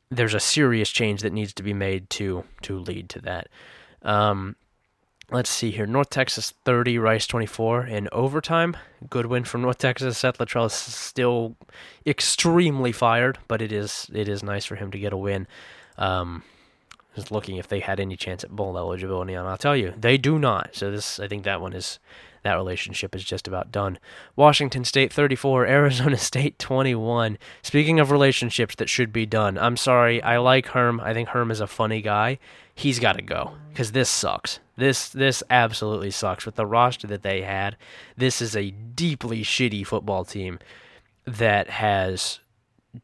[0.09, 3.49] there's a serious change that needs to be made to to lead to that.
[4.01, 4.55] Um,
[5.31, 5.85] let's see here.
[5.85, 8.75] North Texas 30, Rice 24 in overtime.
[9.09, 10.17] Good win from North Texas.
[10.17, 11.55] Seth Littrell is still
[12.05, 15.47] extremely fired, but it is it is nice for him to get a win.
[15.97, 16.43] Um,
[17.15, 20.17] just looking if they had any chance at bowl eligibility, and I'll tell you, they
[20.17, 20.69] do not.
[20.73, 21.99] So this, I think that one is
[22.43, 23.99] that relationship is just about done.
[24.35, 27.37] Washington State 34, Arizona State 21.
[27.61, 30.21] Speaking of relationships that should be done, I'm sorry.
[30.23, 30.99] I like Herm.
[31.01, 32.39] I think Herm is a funny guy.
[32.73, 34.59] He's got to go because this sucks.
[34.81, 37.77] This this absolutely sucks with the roster that they had.
[38.17, 40.57] This is a deeply shitty football team
[41.23, 42.39] that has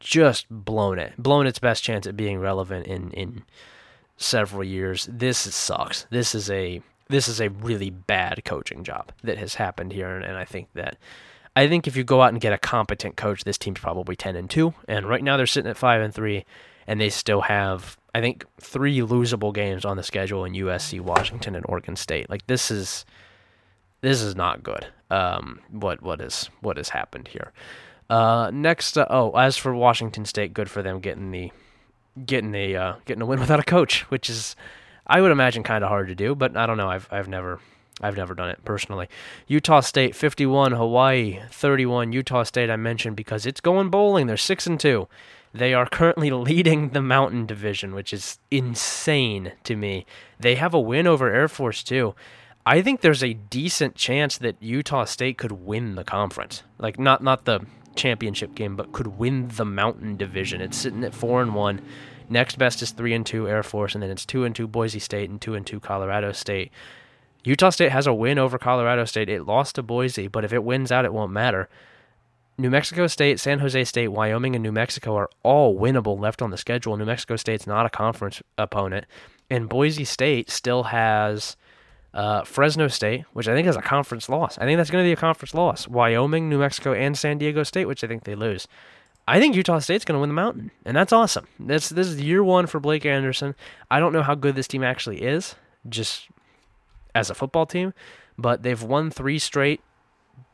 [0.00, 3.44] just blown it, blown its best chance at being relevant in in
[4.16, 5.08] several years.
[5.08, 6.08] This sucks.
[6.10, 10.24] This is a this is a really bad coaching job that has happened here, and,
[10.24, 10.96] and I think that
[11.54, 14.34] I think if you go out and get a competent coach, this team's probably ten
[14.34, 16.44] and two, and right now they're sitting at five and three,
[16.88, 21.54] and they still have I think three losable games on the schedule in USC, Washington,
[21.54, 22.28] and Oregon State.
[22.28, 23.06] Like this is
[24.00, 24.88] this is not good.
[25.08, 27.52] Um, what what is what has happened here?
[28.10, 31.52] Uh, next, uh, oh, as for Washington State, good for them getting the
[32.26, 34.56] getting a uh, getting a win without a coach, which is
[35.06, 36.88] I would imagine kind of hard to do, but I don't know.
[36.88, 37.60] I've I've never
[38.00, 39.08] I've never done it personally.
[39.46, 42.12] Utah State 51, Hawaii 31.
[42.12, 44.26] Utah State I mentioned because it's going bowling.
[44.26, 45.06] They're 6 and 2.
[45.58, 50.06] They are currently leading the Mountain Division, which is insane to me.
[50.38, 52.14] They have a win over Air Force too.
[52.64, 56.62] I think there's a decent chance that Utah State could win the conference.
[56.78, 57.60] Like not not the
[57.96, 60.60] championship game, but could win the Mountain Division.
[60.60, 61.82] It's sitting at 4 and 1
[62.30, 64.98] Next best is three and two Air Force, and then it's two and two Boise
[64.98, 66.70] State and two and two Colorado State.
[67.44, 69.30] Utah State has a win over Colorado State.
[69.30, 71.68] It lost to Boise, but if it wins out, it won't matter.
[72.60, 76.50] New Mexico State, San Jose State, Wyoming, and New Mexico are all winnable left on
[76.50, 76.96] the schedule.
[76.96, 79.06] New Mexico State's not a conference opponent,
[79.48, 81.56] and Boise State still has
[82.14, 84.58] uh, Fresno State, which I think is a conference loss.
[84.58, 85.86] I think that's going to be a conference loss.
[85.86, 88.66] Wyoming, New Mexico, and San Diego State, which I think they lose.
[89.28, 91.46] I think Utah State's going to win the Mountain, and that's awesome.
[91.60, 93.54] This this is year one for Blake Anderson.
[93.88, 95.54] I don't know how good this team actually is,
[95.88, 96.28] just
[97.14, 97.94] as a football team,
[98.36, 99.80] but they've won three straight.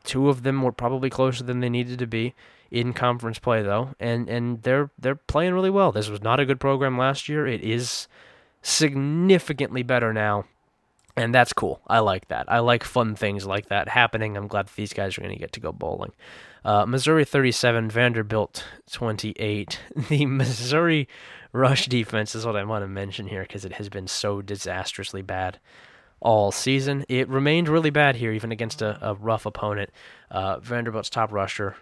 [0.05, 2.33] Two of them were probably closer than they needed to be
[2.71, 5.91] in conference play, though, and and they're they're playing really well.
[5.91, 7.45] This was not a good program last year.
[7.45, 8.07] It is
[8.61, 10.45] significantly better now
[11.17, 11.81] and that's cool.
[11.87, 12.45] I like that.
[12.51, 14.35] I like fun things like that happening.
[14.35, 16.11] I'm glad that these guys are going to get to go bowling.
[16.63, 19.79] Uh, Missouri 37, Vanderbilt 28.
[20.09, 21.07] The Missouri
[21.53, 25.21] rush defense is what I want to mention here because it has been so disastrously
[25.21, 25.59] bad
[26.19, 27.05] all season.
[27.09, 29.91] It remained really bad here, even against a, a rough opponent.
[30.31, 31.75] Uh, Vanderbilt's top rusher,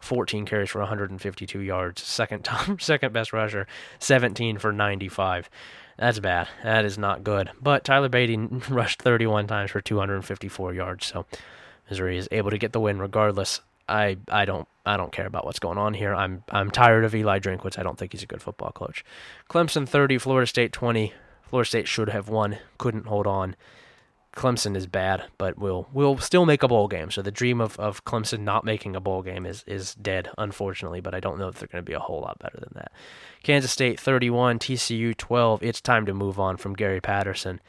[0.00, 2.02] 14 carries for 152 yards.
[2.02, 3.66] Second top, second best rusher,
[3.98, 5.48] 17 for 95.
[5.96, 6.48] That's bad.
[6.62, 7.50] That is not good.
[7.60, 11.24] But Tyler Badie rushed 31 times for 254 yards, so
[11.88, 13.60] Missouri is able to get the win regardless.
[13.88, 16.14] I I don't I don't care about what's going on here.
[16.14, 17.78] I'm I'm tired of Eli Drinkwitz.
[17.78, 19.04] I don't think he's a good football coach.
[19.50, 21.12] Clemson 30, Florida State 20.
[21.54, 23.54] Florida State should have won, couldn't hold on.
[24.34, 27.12] Clemson is bad, but we'll we'll still make a bowl game.
[27.12, 31.00] So the dream of, of Clemson not making a bowl game is is dead, unfortunately.
[31.00, 32.90] But I don't know if they're going to be a whole lot better than that.
[33.44, 35.62] Kansas State 31, TCU 12.
[35.62, 37.60] It's time to move on from Gary Patterson.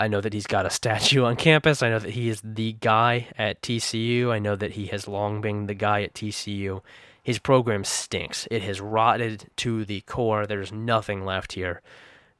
[0.00, 1.82] I know that he's got a statue on campus.
[1.82, 4.30] I know that he is the guy at TCU.
[4.30, 6.80] I know that he has long been the guy at TCU.
[7.22, 8.48] His program stinks.
[8.50, 10.46] It has rotted to the core.
[10.46, 11.82] There's nothing left here.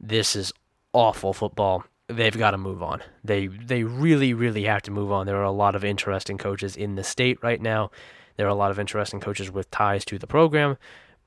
[0.06, 0.52] This is
[0.92, 3.02] awful football they've got to move on.
[3.22, 5.26] They they really really have to move on.
[5.26, 7.90] There are a lot of interesting coaches in the state right now.
[8.36, 10.76] There are a lot of interesting coaches with ties to the program.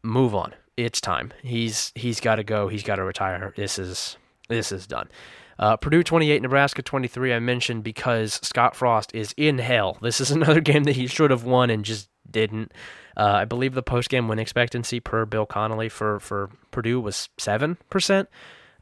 [0.04, 0.54] Move on.
[0.76, 1.34] It's time.
[1.42, 2.68] He's he's got to go.
[2.68, 3.54] He's got to retire.
[3.56, 4.18] This is
[4.50, 5.10] this is done.
[5.60, 7.34] Uh, Purdue 28, Nebraska 23.
[7.34, 9.98] I mentioned because Scott Frost is in hell.
[10.02, 12.72] This is another game that he should have won and just didn't.
[13.16, 17.30] Uh, I believe the post game win expectancy per Bill Connelly for for Purdue was
[17.38, 18.30] seven percent.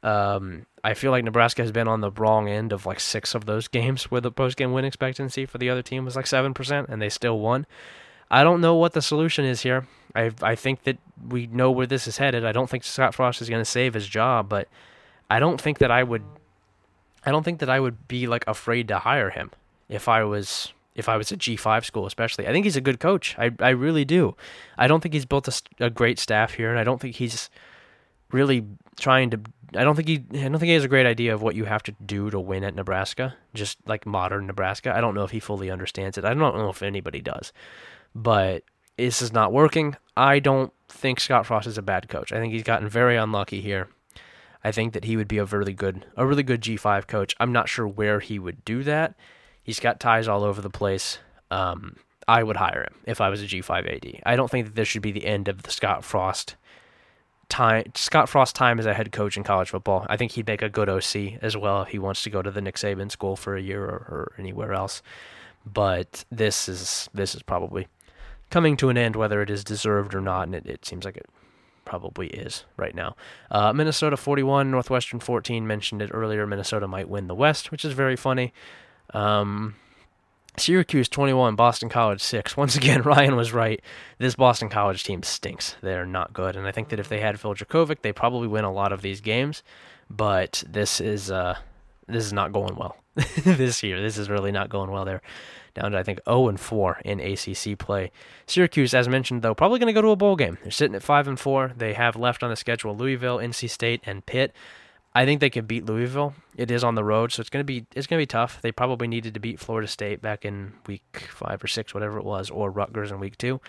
[0.05, 3.45] Um, I feel like Nebraska has been on the wrong end of like six of
[3.45, 6.53] those games where the post game win expectancy for the other team was like seven
[6.53, 7.65] percent, and they still won.
[8.29, 9.87] I don't know what the solution is here.
[10.13, 10.97] I I think that
[11.27, 12.45] we know where this is headed.
[12.45, 14.67] I don't think Scott Frost is going to save his job, but
[15.27, 16.23] I don't think that I would.
[17.25, 19.49] I don't think that I would be like afraid to hire him
[19.89, 22.47] if I was if I was a G5 school, especially.
[22.47, 23.35] I think he's a good coach.
[23.39, 24.35] I I really do.
[24.77, 27.49] I don't think he's built a, a great staff here, and I don't think he's
[28.35, 28.65] really
[28.97, 29.39] trying to
[29.73, 31.65] I don't think he I don't think he has a great idea of what you
[31.65, 34.95] have to do to win at Nebraska, just like modern Nebraska.
[34.95, 36.25] I don't know if he fully understands it.
[36.25, 37.51] I don't know if anybody does.
[38.13, 38.63] But
[38.97, 39.95] this is not working.
[40.15, 42.31] I don't think Scott Frost is a bad coach.
[42.31, 43.89] I think he's gotten very unlucky here.
[44.63, 47.35] I think that he would be a really good a really good G5 coach.
[47.39, 49.15] I'm not sure where he would do that.
[49.61, 51.19] He's got ties all over the place.
[51.51, 54.21] Um, I would hire him if I was a G5 AD.
[54.25, 56.55] I don't think that this should be the end of the Scott Frost
[57.49, 60.05] time Scott Frost time as a head coach in college football.
[60.09, 62.51] I think he'd make a good OC as well if he wants to go to
[62.51, 65.01] the Nick Saban school for a year or, or anywhere else.
[65.65, 67.87] But this is this is probably
[68.49, 71.17] coming to an end, whether it is deserved or not, and it, it seems like
[71.17, 71.25] it
[71.85, 73.15] probably is right now.
[73.49, 75.65] Uh, Minnesota 41, Northwestern 14.
[75.65, 76.45] Mentioned it earlier.
[76.45, 78.53] Minnesota might win the West, which is very funny.
[79.13, 79.75] Um,
[80.57, 82.57] Syracuse 21, Boston College 6.
[82.57, 83.81] Once again, Ryan was right.
[84.17, 85.75] This Boston College team stinks.
[85.81, 86.55] They're not good.
[86.55, 89.01] And I think that if they had Phil Jurkovec, they probably win a lot of
[89.01, 89.63] these games.
[90.09, 91.57] But this is uh,
[92.07, 92.97] this is not going well
[93.43, 94.01] this year.
[94.01, 95.05] This is really not going well.
[95.05, 95.21] They're
[95.73, 98.11] down to, I think, 0 and 4 in ACC play.
[98.47, 100.57] Syracuse, as mentioned, though, probably going to go to a bowl game.
[100.61, 101.73] They're sitting at 5 and 4.
[101.75, 104.53] They have left on the schedule Louisville, NC State, and Pitt.
[105.15, 106.35] I think they can beat Louisville.
[106.57, 108.61] It is on the road, so it's gonna be it's gonna be tough.
[108.61, 112.25] They probably needed to beat Florida State back in week five or six, whatever it
[112.25, 113.61] was, or Rutgers in week two.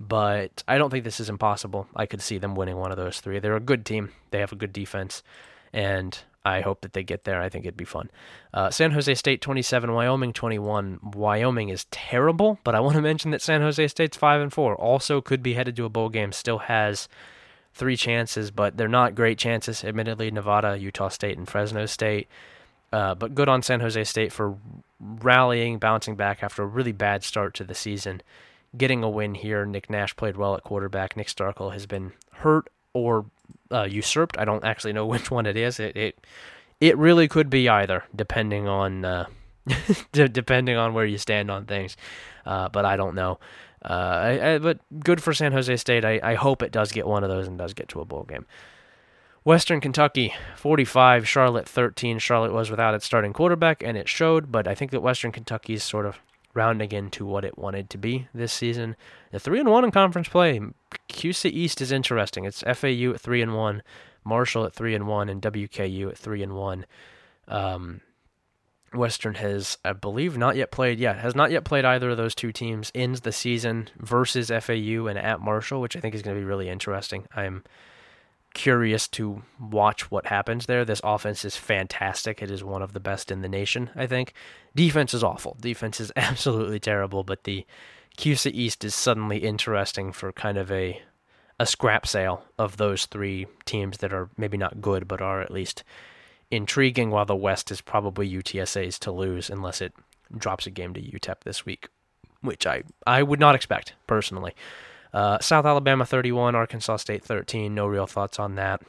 [0.00, 1.86] But I don't think this is impossible.
[1.94, 3.38] I could see them winning one of those three.
[3.38, 4.10] They're a good team.
[4.32, 5.22] They have a good defense,
[5.72, 7.40] and I hope that they get there.
[7.40, 8.10] I think it'd be fun.
[8.52, 10.98] Uh, San Jose State 27, Wyoming 21.
[11.14, 14.74] Wyoming is terrible, but I want to mention that San Jose State's 5 and 4.
[14.74, 16.32] Also could be headed to a bowl game.
[16.32, 17.08] Still has
[17.72, 19.84] three chances, but they're not great chances.
[19.84, 22.28] Admittedly, Nevada, Utah State, and Fresno State.
[22.92, 24.56] Uh, but good on San Jose State for
[24.98, 28.22] rallying, bouncing back after a really bad start to the season,
[28.76, 29.66] getting a win here.
[29.66, 31.16] Nick Nash played well at quarterback.
[31.16, 33.26] Nick Starkel has been hurt or
[33.70, 34.38] uh, usurped.
[34.38, 35.78] I don't actually know which one it is.
[35.78, 36.26] It it,
[36.80, 39.26] it really could be either, depending on uh,
[40.12, 41.96] depending on where you stand on things.
[42.46, 43.38] Uh, but I don't know.
[43.82, 46.04] Uh, I, I, but good for San Jose State.
[46.04, 48.24] I, I hope it does get one of those and does get to a bowl
[48.24, 48.46] game.
[49.44, 52.18] Western Kentucky 45, Charlotte 13.
[52.18, 55.74] Charlotte was without its starting quarterback, and it showed, but I think that Western Kentucky
[55.74, 56.20] is sort of
[56.54, 58.96] rounding into what it wanted to be this season.
[59.30, 60.60] The 3 and 1 in conference play.
[61.08, 62.44] CUSA East is interesting.
[62.44, 63.82] It's FAU at 3 and 1,
[64.24, 66.86] Marshall at 3 and 1, and WKU at 3 and 1.
[67.46, 68.00] Um,
[68.94, 70.98] Western has, I believe, not yet played.
[70.98, 75.06] yet, has not yet played either of those two teams ends the season versus FAU
[75.06, 77.26] and at Marshall, which I think is going to be really interesting.
[77.34, 77.64] I'm
[78.54, 80.84] curious to watch what happens there.
[80.84, 82.42] This offense is fantastic.
[82.42, 84.32] It is one of the best in the nation, I think.
[84.74, 85.56] Defense is awful.
[85.60, 87.66] Defense is absolutely terrible, but the
[88.16, 91.02] CUSA East is suddenly interesting for kind of a
[91.60, 95.50] a scrap sale of those three teams that are maybe not good but are at
[95.50, 95.82] least
[96.50, 99.92] intriguing, while the West is probably UTSA's to lose unless it
[100.36, 101.88] drops a game to UTEP this week,
[102.40, 104.54] which I, I would not expect personally.
[105.12, 107.74] Uh, South Alabama 31, Arkansas State 13.
[107.74, 108.82] No real thoughts on that.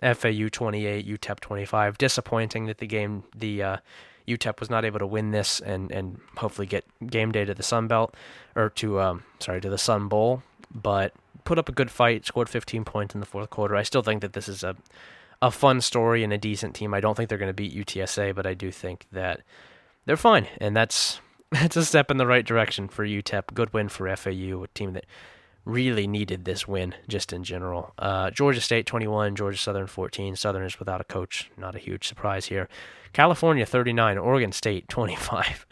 [0.00, 1.98] FAU 28, UTEP 25.
[1.98, 3.76] Disappointing that the game, the uh,
[4.26, 7.62] UTEP was not able to win this and and hopefully get game day to the
[7.62, 8.14] Sun Belt
[8.54, 10.42] or to um sorry to the Sun Bowl,
[10.72, 11.12] but
[11.44, 12.24] put up a good fight.
[12.24, 13.76] Scored 15 points in the fourth quarter.
[13.76, 14.76] I still think that this is a
[15.42, 16.92] a fun story and a decent team.
[16.94, 19.42] I don't think they're going to beat UTSA, but I do think that
[20.06, 21.20] they're fine, and that's
[21.50, 23.54] that's a step in the right direction for UTEP.
[23.54, 25.06] Good win for FAU, a team that
[25.64, 27.92] really needed this win just in general.
[27.98, 30.34] Uh, Georgia State 21, Georgia Southern 14.
[30.36, 32.68] Southerners without a coach, not a huge surprise here.
[33.12, 35.66] California 39, Oregon State 25.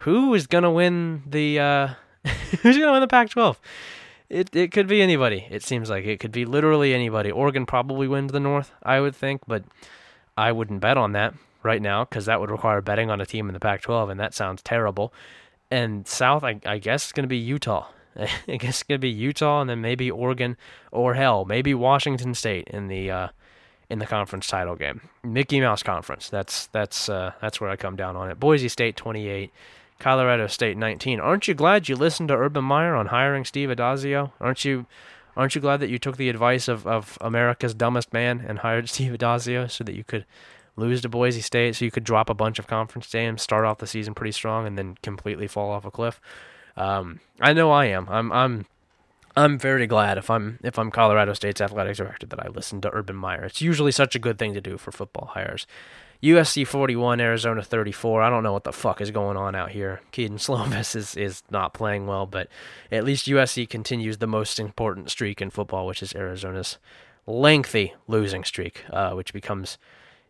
[0.00, 1.88] Who is gonna win the uh,
[2.62, 3.56] Who's gonna win the Pac-12?
[4.28, 5.46] It it could be anybody.
[5.50, 7.30] It seems like it could be literally anybody.
[7.30, 9.64] Oregon probably wins the North, I would think, but
[10.36, 13.48] I wouldn't bet on that right now because that would require betting on a team
[13.48, 15.12] in the Pac-12, and that sounds terrible.
[15.70, 17.88] And South, I, I guess, it's going to be Utah.
[18.16, 20.56] I guess it's going to be Utah, and then maybe Oregon,
[20.90, 23.28] or hell, maybe Washington State in the uh,
[23.88, 25.00] in the conference title game.
[25.22, 26.28] Mickey Mouse Conference.
[26.28, 28.40] That's that's uh, that's where I come down on it.
[28.40, 29.52] Boise State 28.
[29.98, 31.20] Colorado State 19.
[31.20, 34.32] Aren't you glad you listened to Urban Meyer on hiring Steve Addazio?
[34.40, 34.86] Aren't you
[35.36, 38.88] aren't you glad that you took the advice of, of America's dumbest man and hired
[38.88, 40.24] Steve Addazio so that you could
[40.76, 43.78] lose to Boise State, so you could drop a bunch of conference games, start off
[43.78, 46.20] the season pretty strong, and then completely fall off a cliff?
[46.76, 48.06] Um, I know I am.
[48.10, 48.66] I'm I'm
[49.34, 52.90] I'm very glad if I'm if I'm Colorado State's athletics director that I listened to
[52.92, 53.44] Urban Meyer.
[53.44, 55.66] It's usually such a good thing to do for football hires.
[56.22, 58.22] USC 41, Arizona 34.
[58.22, 60.00] I don't know what the fuck is going on out here.
[60.12, 62.48] Kedon Slovis is, is not playing well, but
[62.90, 66.78] at least USC continues the most important streak in football, which is Arizona's
[67.26, 69.78] lengthy losing streak, uh, which becomes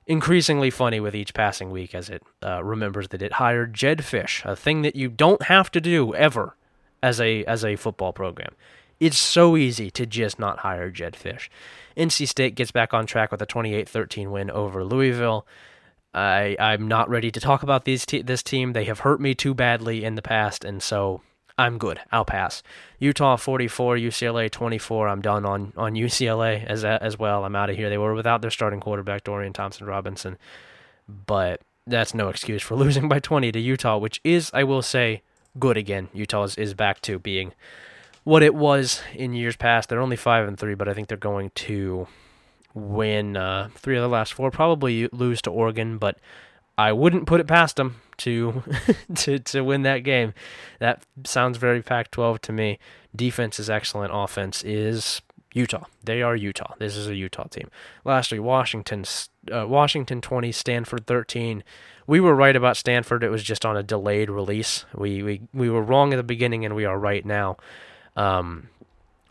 [0.06, 4.44] increasingly funny with each passing week as it uh, remembers that it hired Jedd Fisch,
[4.44, 6.56] a thing that you don't have to do ever
[7.02, 8.54] as a as a football program.
[8.98, 11.48] It's so easy to just not hire Jedd Fisch.
[11.96, 15.46] NC State gets back on track with a 28-13 win over Louisville.
[16.16, 18.72] I I'm not ready to talk about these te- this team.
[18.72, 21.20] They have hurt me too badly in the past, and so
[21.58, 22.00] I'm good.
[22.10, 22.62] I'll pass.
[22.98, 25.08] Utah 44, UCLA 24.
[25.08, 27.44] I'm done on on UCLA as as well.
[27.44, 27.90] I'm out of here.
[27.90, 30.38] They were without their starting quarterback Dorian Thompson Robinson,
[31.06, 35.22] but that's no excuse for losing by 20 to Utah, which is I will say
[35.58, 36.08] good again.
[36.14, 37.52] Utah is, is back to being
[38.24, 39.88] what it was in years past.
[39.88, 42.08] They're only five and three, but I think they're going to
[42.76, 44.50] win uh, three of the last four.
[44.50, 46.18] Probably lose to Oregon, but
[46.76, 48.62] I wouldn't put it past them to
[49.14, 50.34] to to win that game.
[50.78, 52.78] That sounds very Pac-12 to me.
[53.14, 54.12] Defense is excellent.
[54.14, 55.22] Offense is
[55.54, 55.84] Utah.
[56.04, 56.74] They are Utah.
[56.78, 57.70] This is a Utah team.
[58.04, 59.04] Lastly, Washington.
[59.50, 61.62] Uh, Washington 20, Stanford 13.
[62.08, 63.22] We were right about Stanford.
[63.22, 64.84] It was just on a delayed release.
[64.94, 67.56] We we we were wrong at the beginning, and we are right now.
[68.16, 68.68] Um,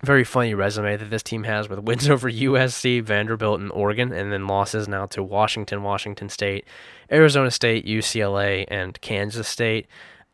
[0.05, 4.31] very funny resume that this team has with wins over USC, Vanderbilt, and Oregon, and
[4.31, 6.65] then losses now to Washington, Washington State,
[7.11, 9.87] Arizona State, UCLA, and Kansas State.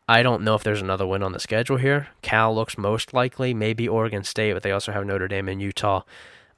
[0.08, 2.08] I don't know if there's another win on the schedule here.
[2.22, 6.02] Cal looks most likely, maybe Oregon State, but they also have Notre Dame and Utah.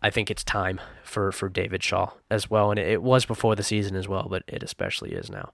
[0.03, 3.55] I think it's time for, for David Shaw as well, and it, it was before
[3.55, 5.53] the season as well, but it especially is now.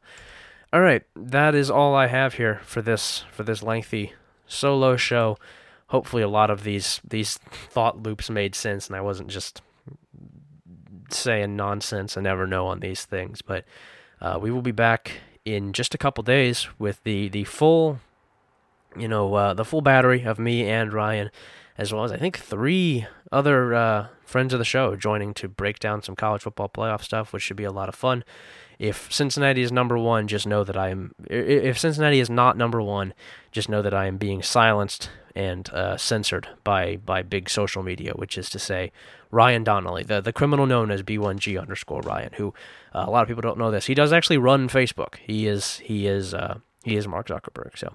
[0.72, 4.12] All right, that is all I have here for this for this lengthy
[4.46, 5.36] solo show
[5.90, 9.60] hopefully a lot of these these thought loops made sense and I wasn't just
[11.10, 13.42] saying nonsense I never know on these things.
[13.42, 13.64] But
[14.20, 18.00] uh, we will be back in just a couple days with the the full
[18.96, 21.30] you know uh, the full battery of me and Ryan
[21.76, 25.78] as well as I think three other uh, friends of the show joining to break
[25.78, 28.22] down some college football playoff stuff, which should be a lot of fun.
[28.80, 31.14] If Cincinnati is number one, just know that I am.
[31.28, 33.12] If Cincinnati is not number one,
[33.52, 38.12] just know that I am being silenced and uh, censored by by big social media,
[38.14, 38.90] which is to say,
[39.30, 42.54] Ryan Donnelly, the the criminal known as B1G underscore Ryan, who
[42.94, 43.84] uh, a lot of people don't know this.
[43.84, 45.16] He does actually run Facebook.
[45.16, 47.76] He is he is uh, he is Mark Zuckerberg.
[47.76, 47.92] So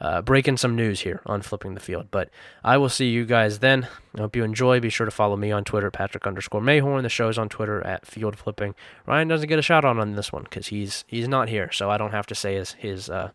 [0.00, 2.08] uh, breaking some news here on flipping the field.
[2.10, 2.30] But
[2.64, 3.86] I will see you guys then.
[4.16, 4.80] I hope you enjoy.
[4.80, 7.02] Be sure to follow me on Twitter, Patrick underscore Mayhorn.
[7.02, 8.74] The show is on Twitter at Field Flipping.
[9.06, 11.90] Ryan doesn't get a shout out on this one because he's he's not here, so
[11.90, 13.30] I don't have to say his his uh,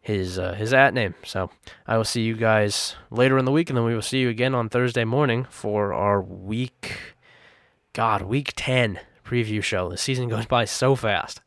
[0.00, 1.14] his uh, his at name.
[1.24, 1.50] So
[1.86, 4.30] I will see you guys later in the week, and then we will see you
[4.30, 6.98] again on Thursday morning for our week.
[7.92, 9.90] God, week ten preview show.
[9.90, 11.40] The season goes by so fast.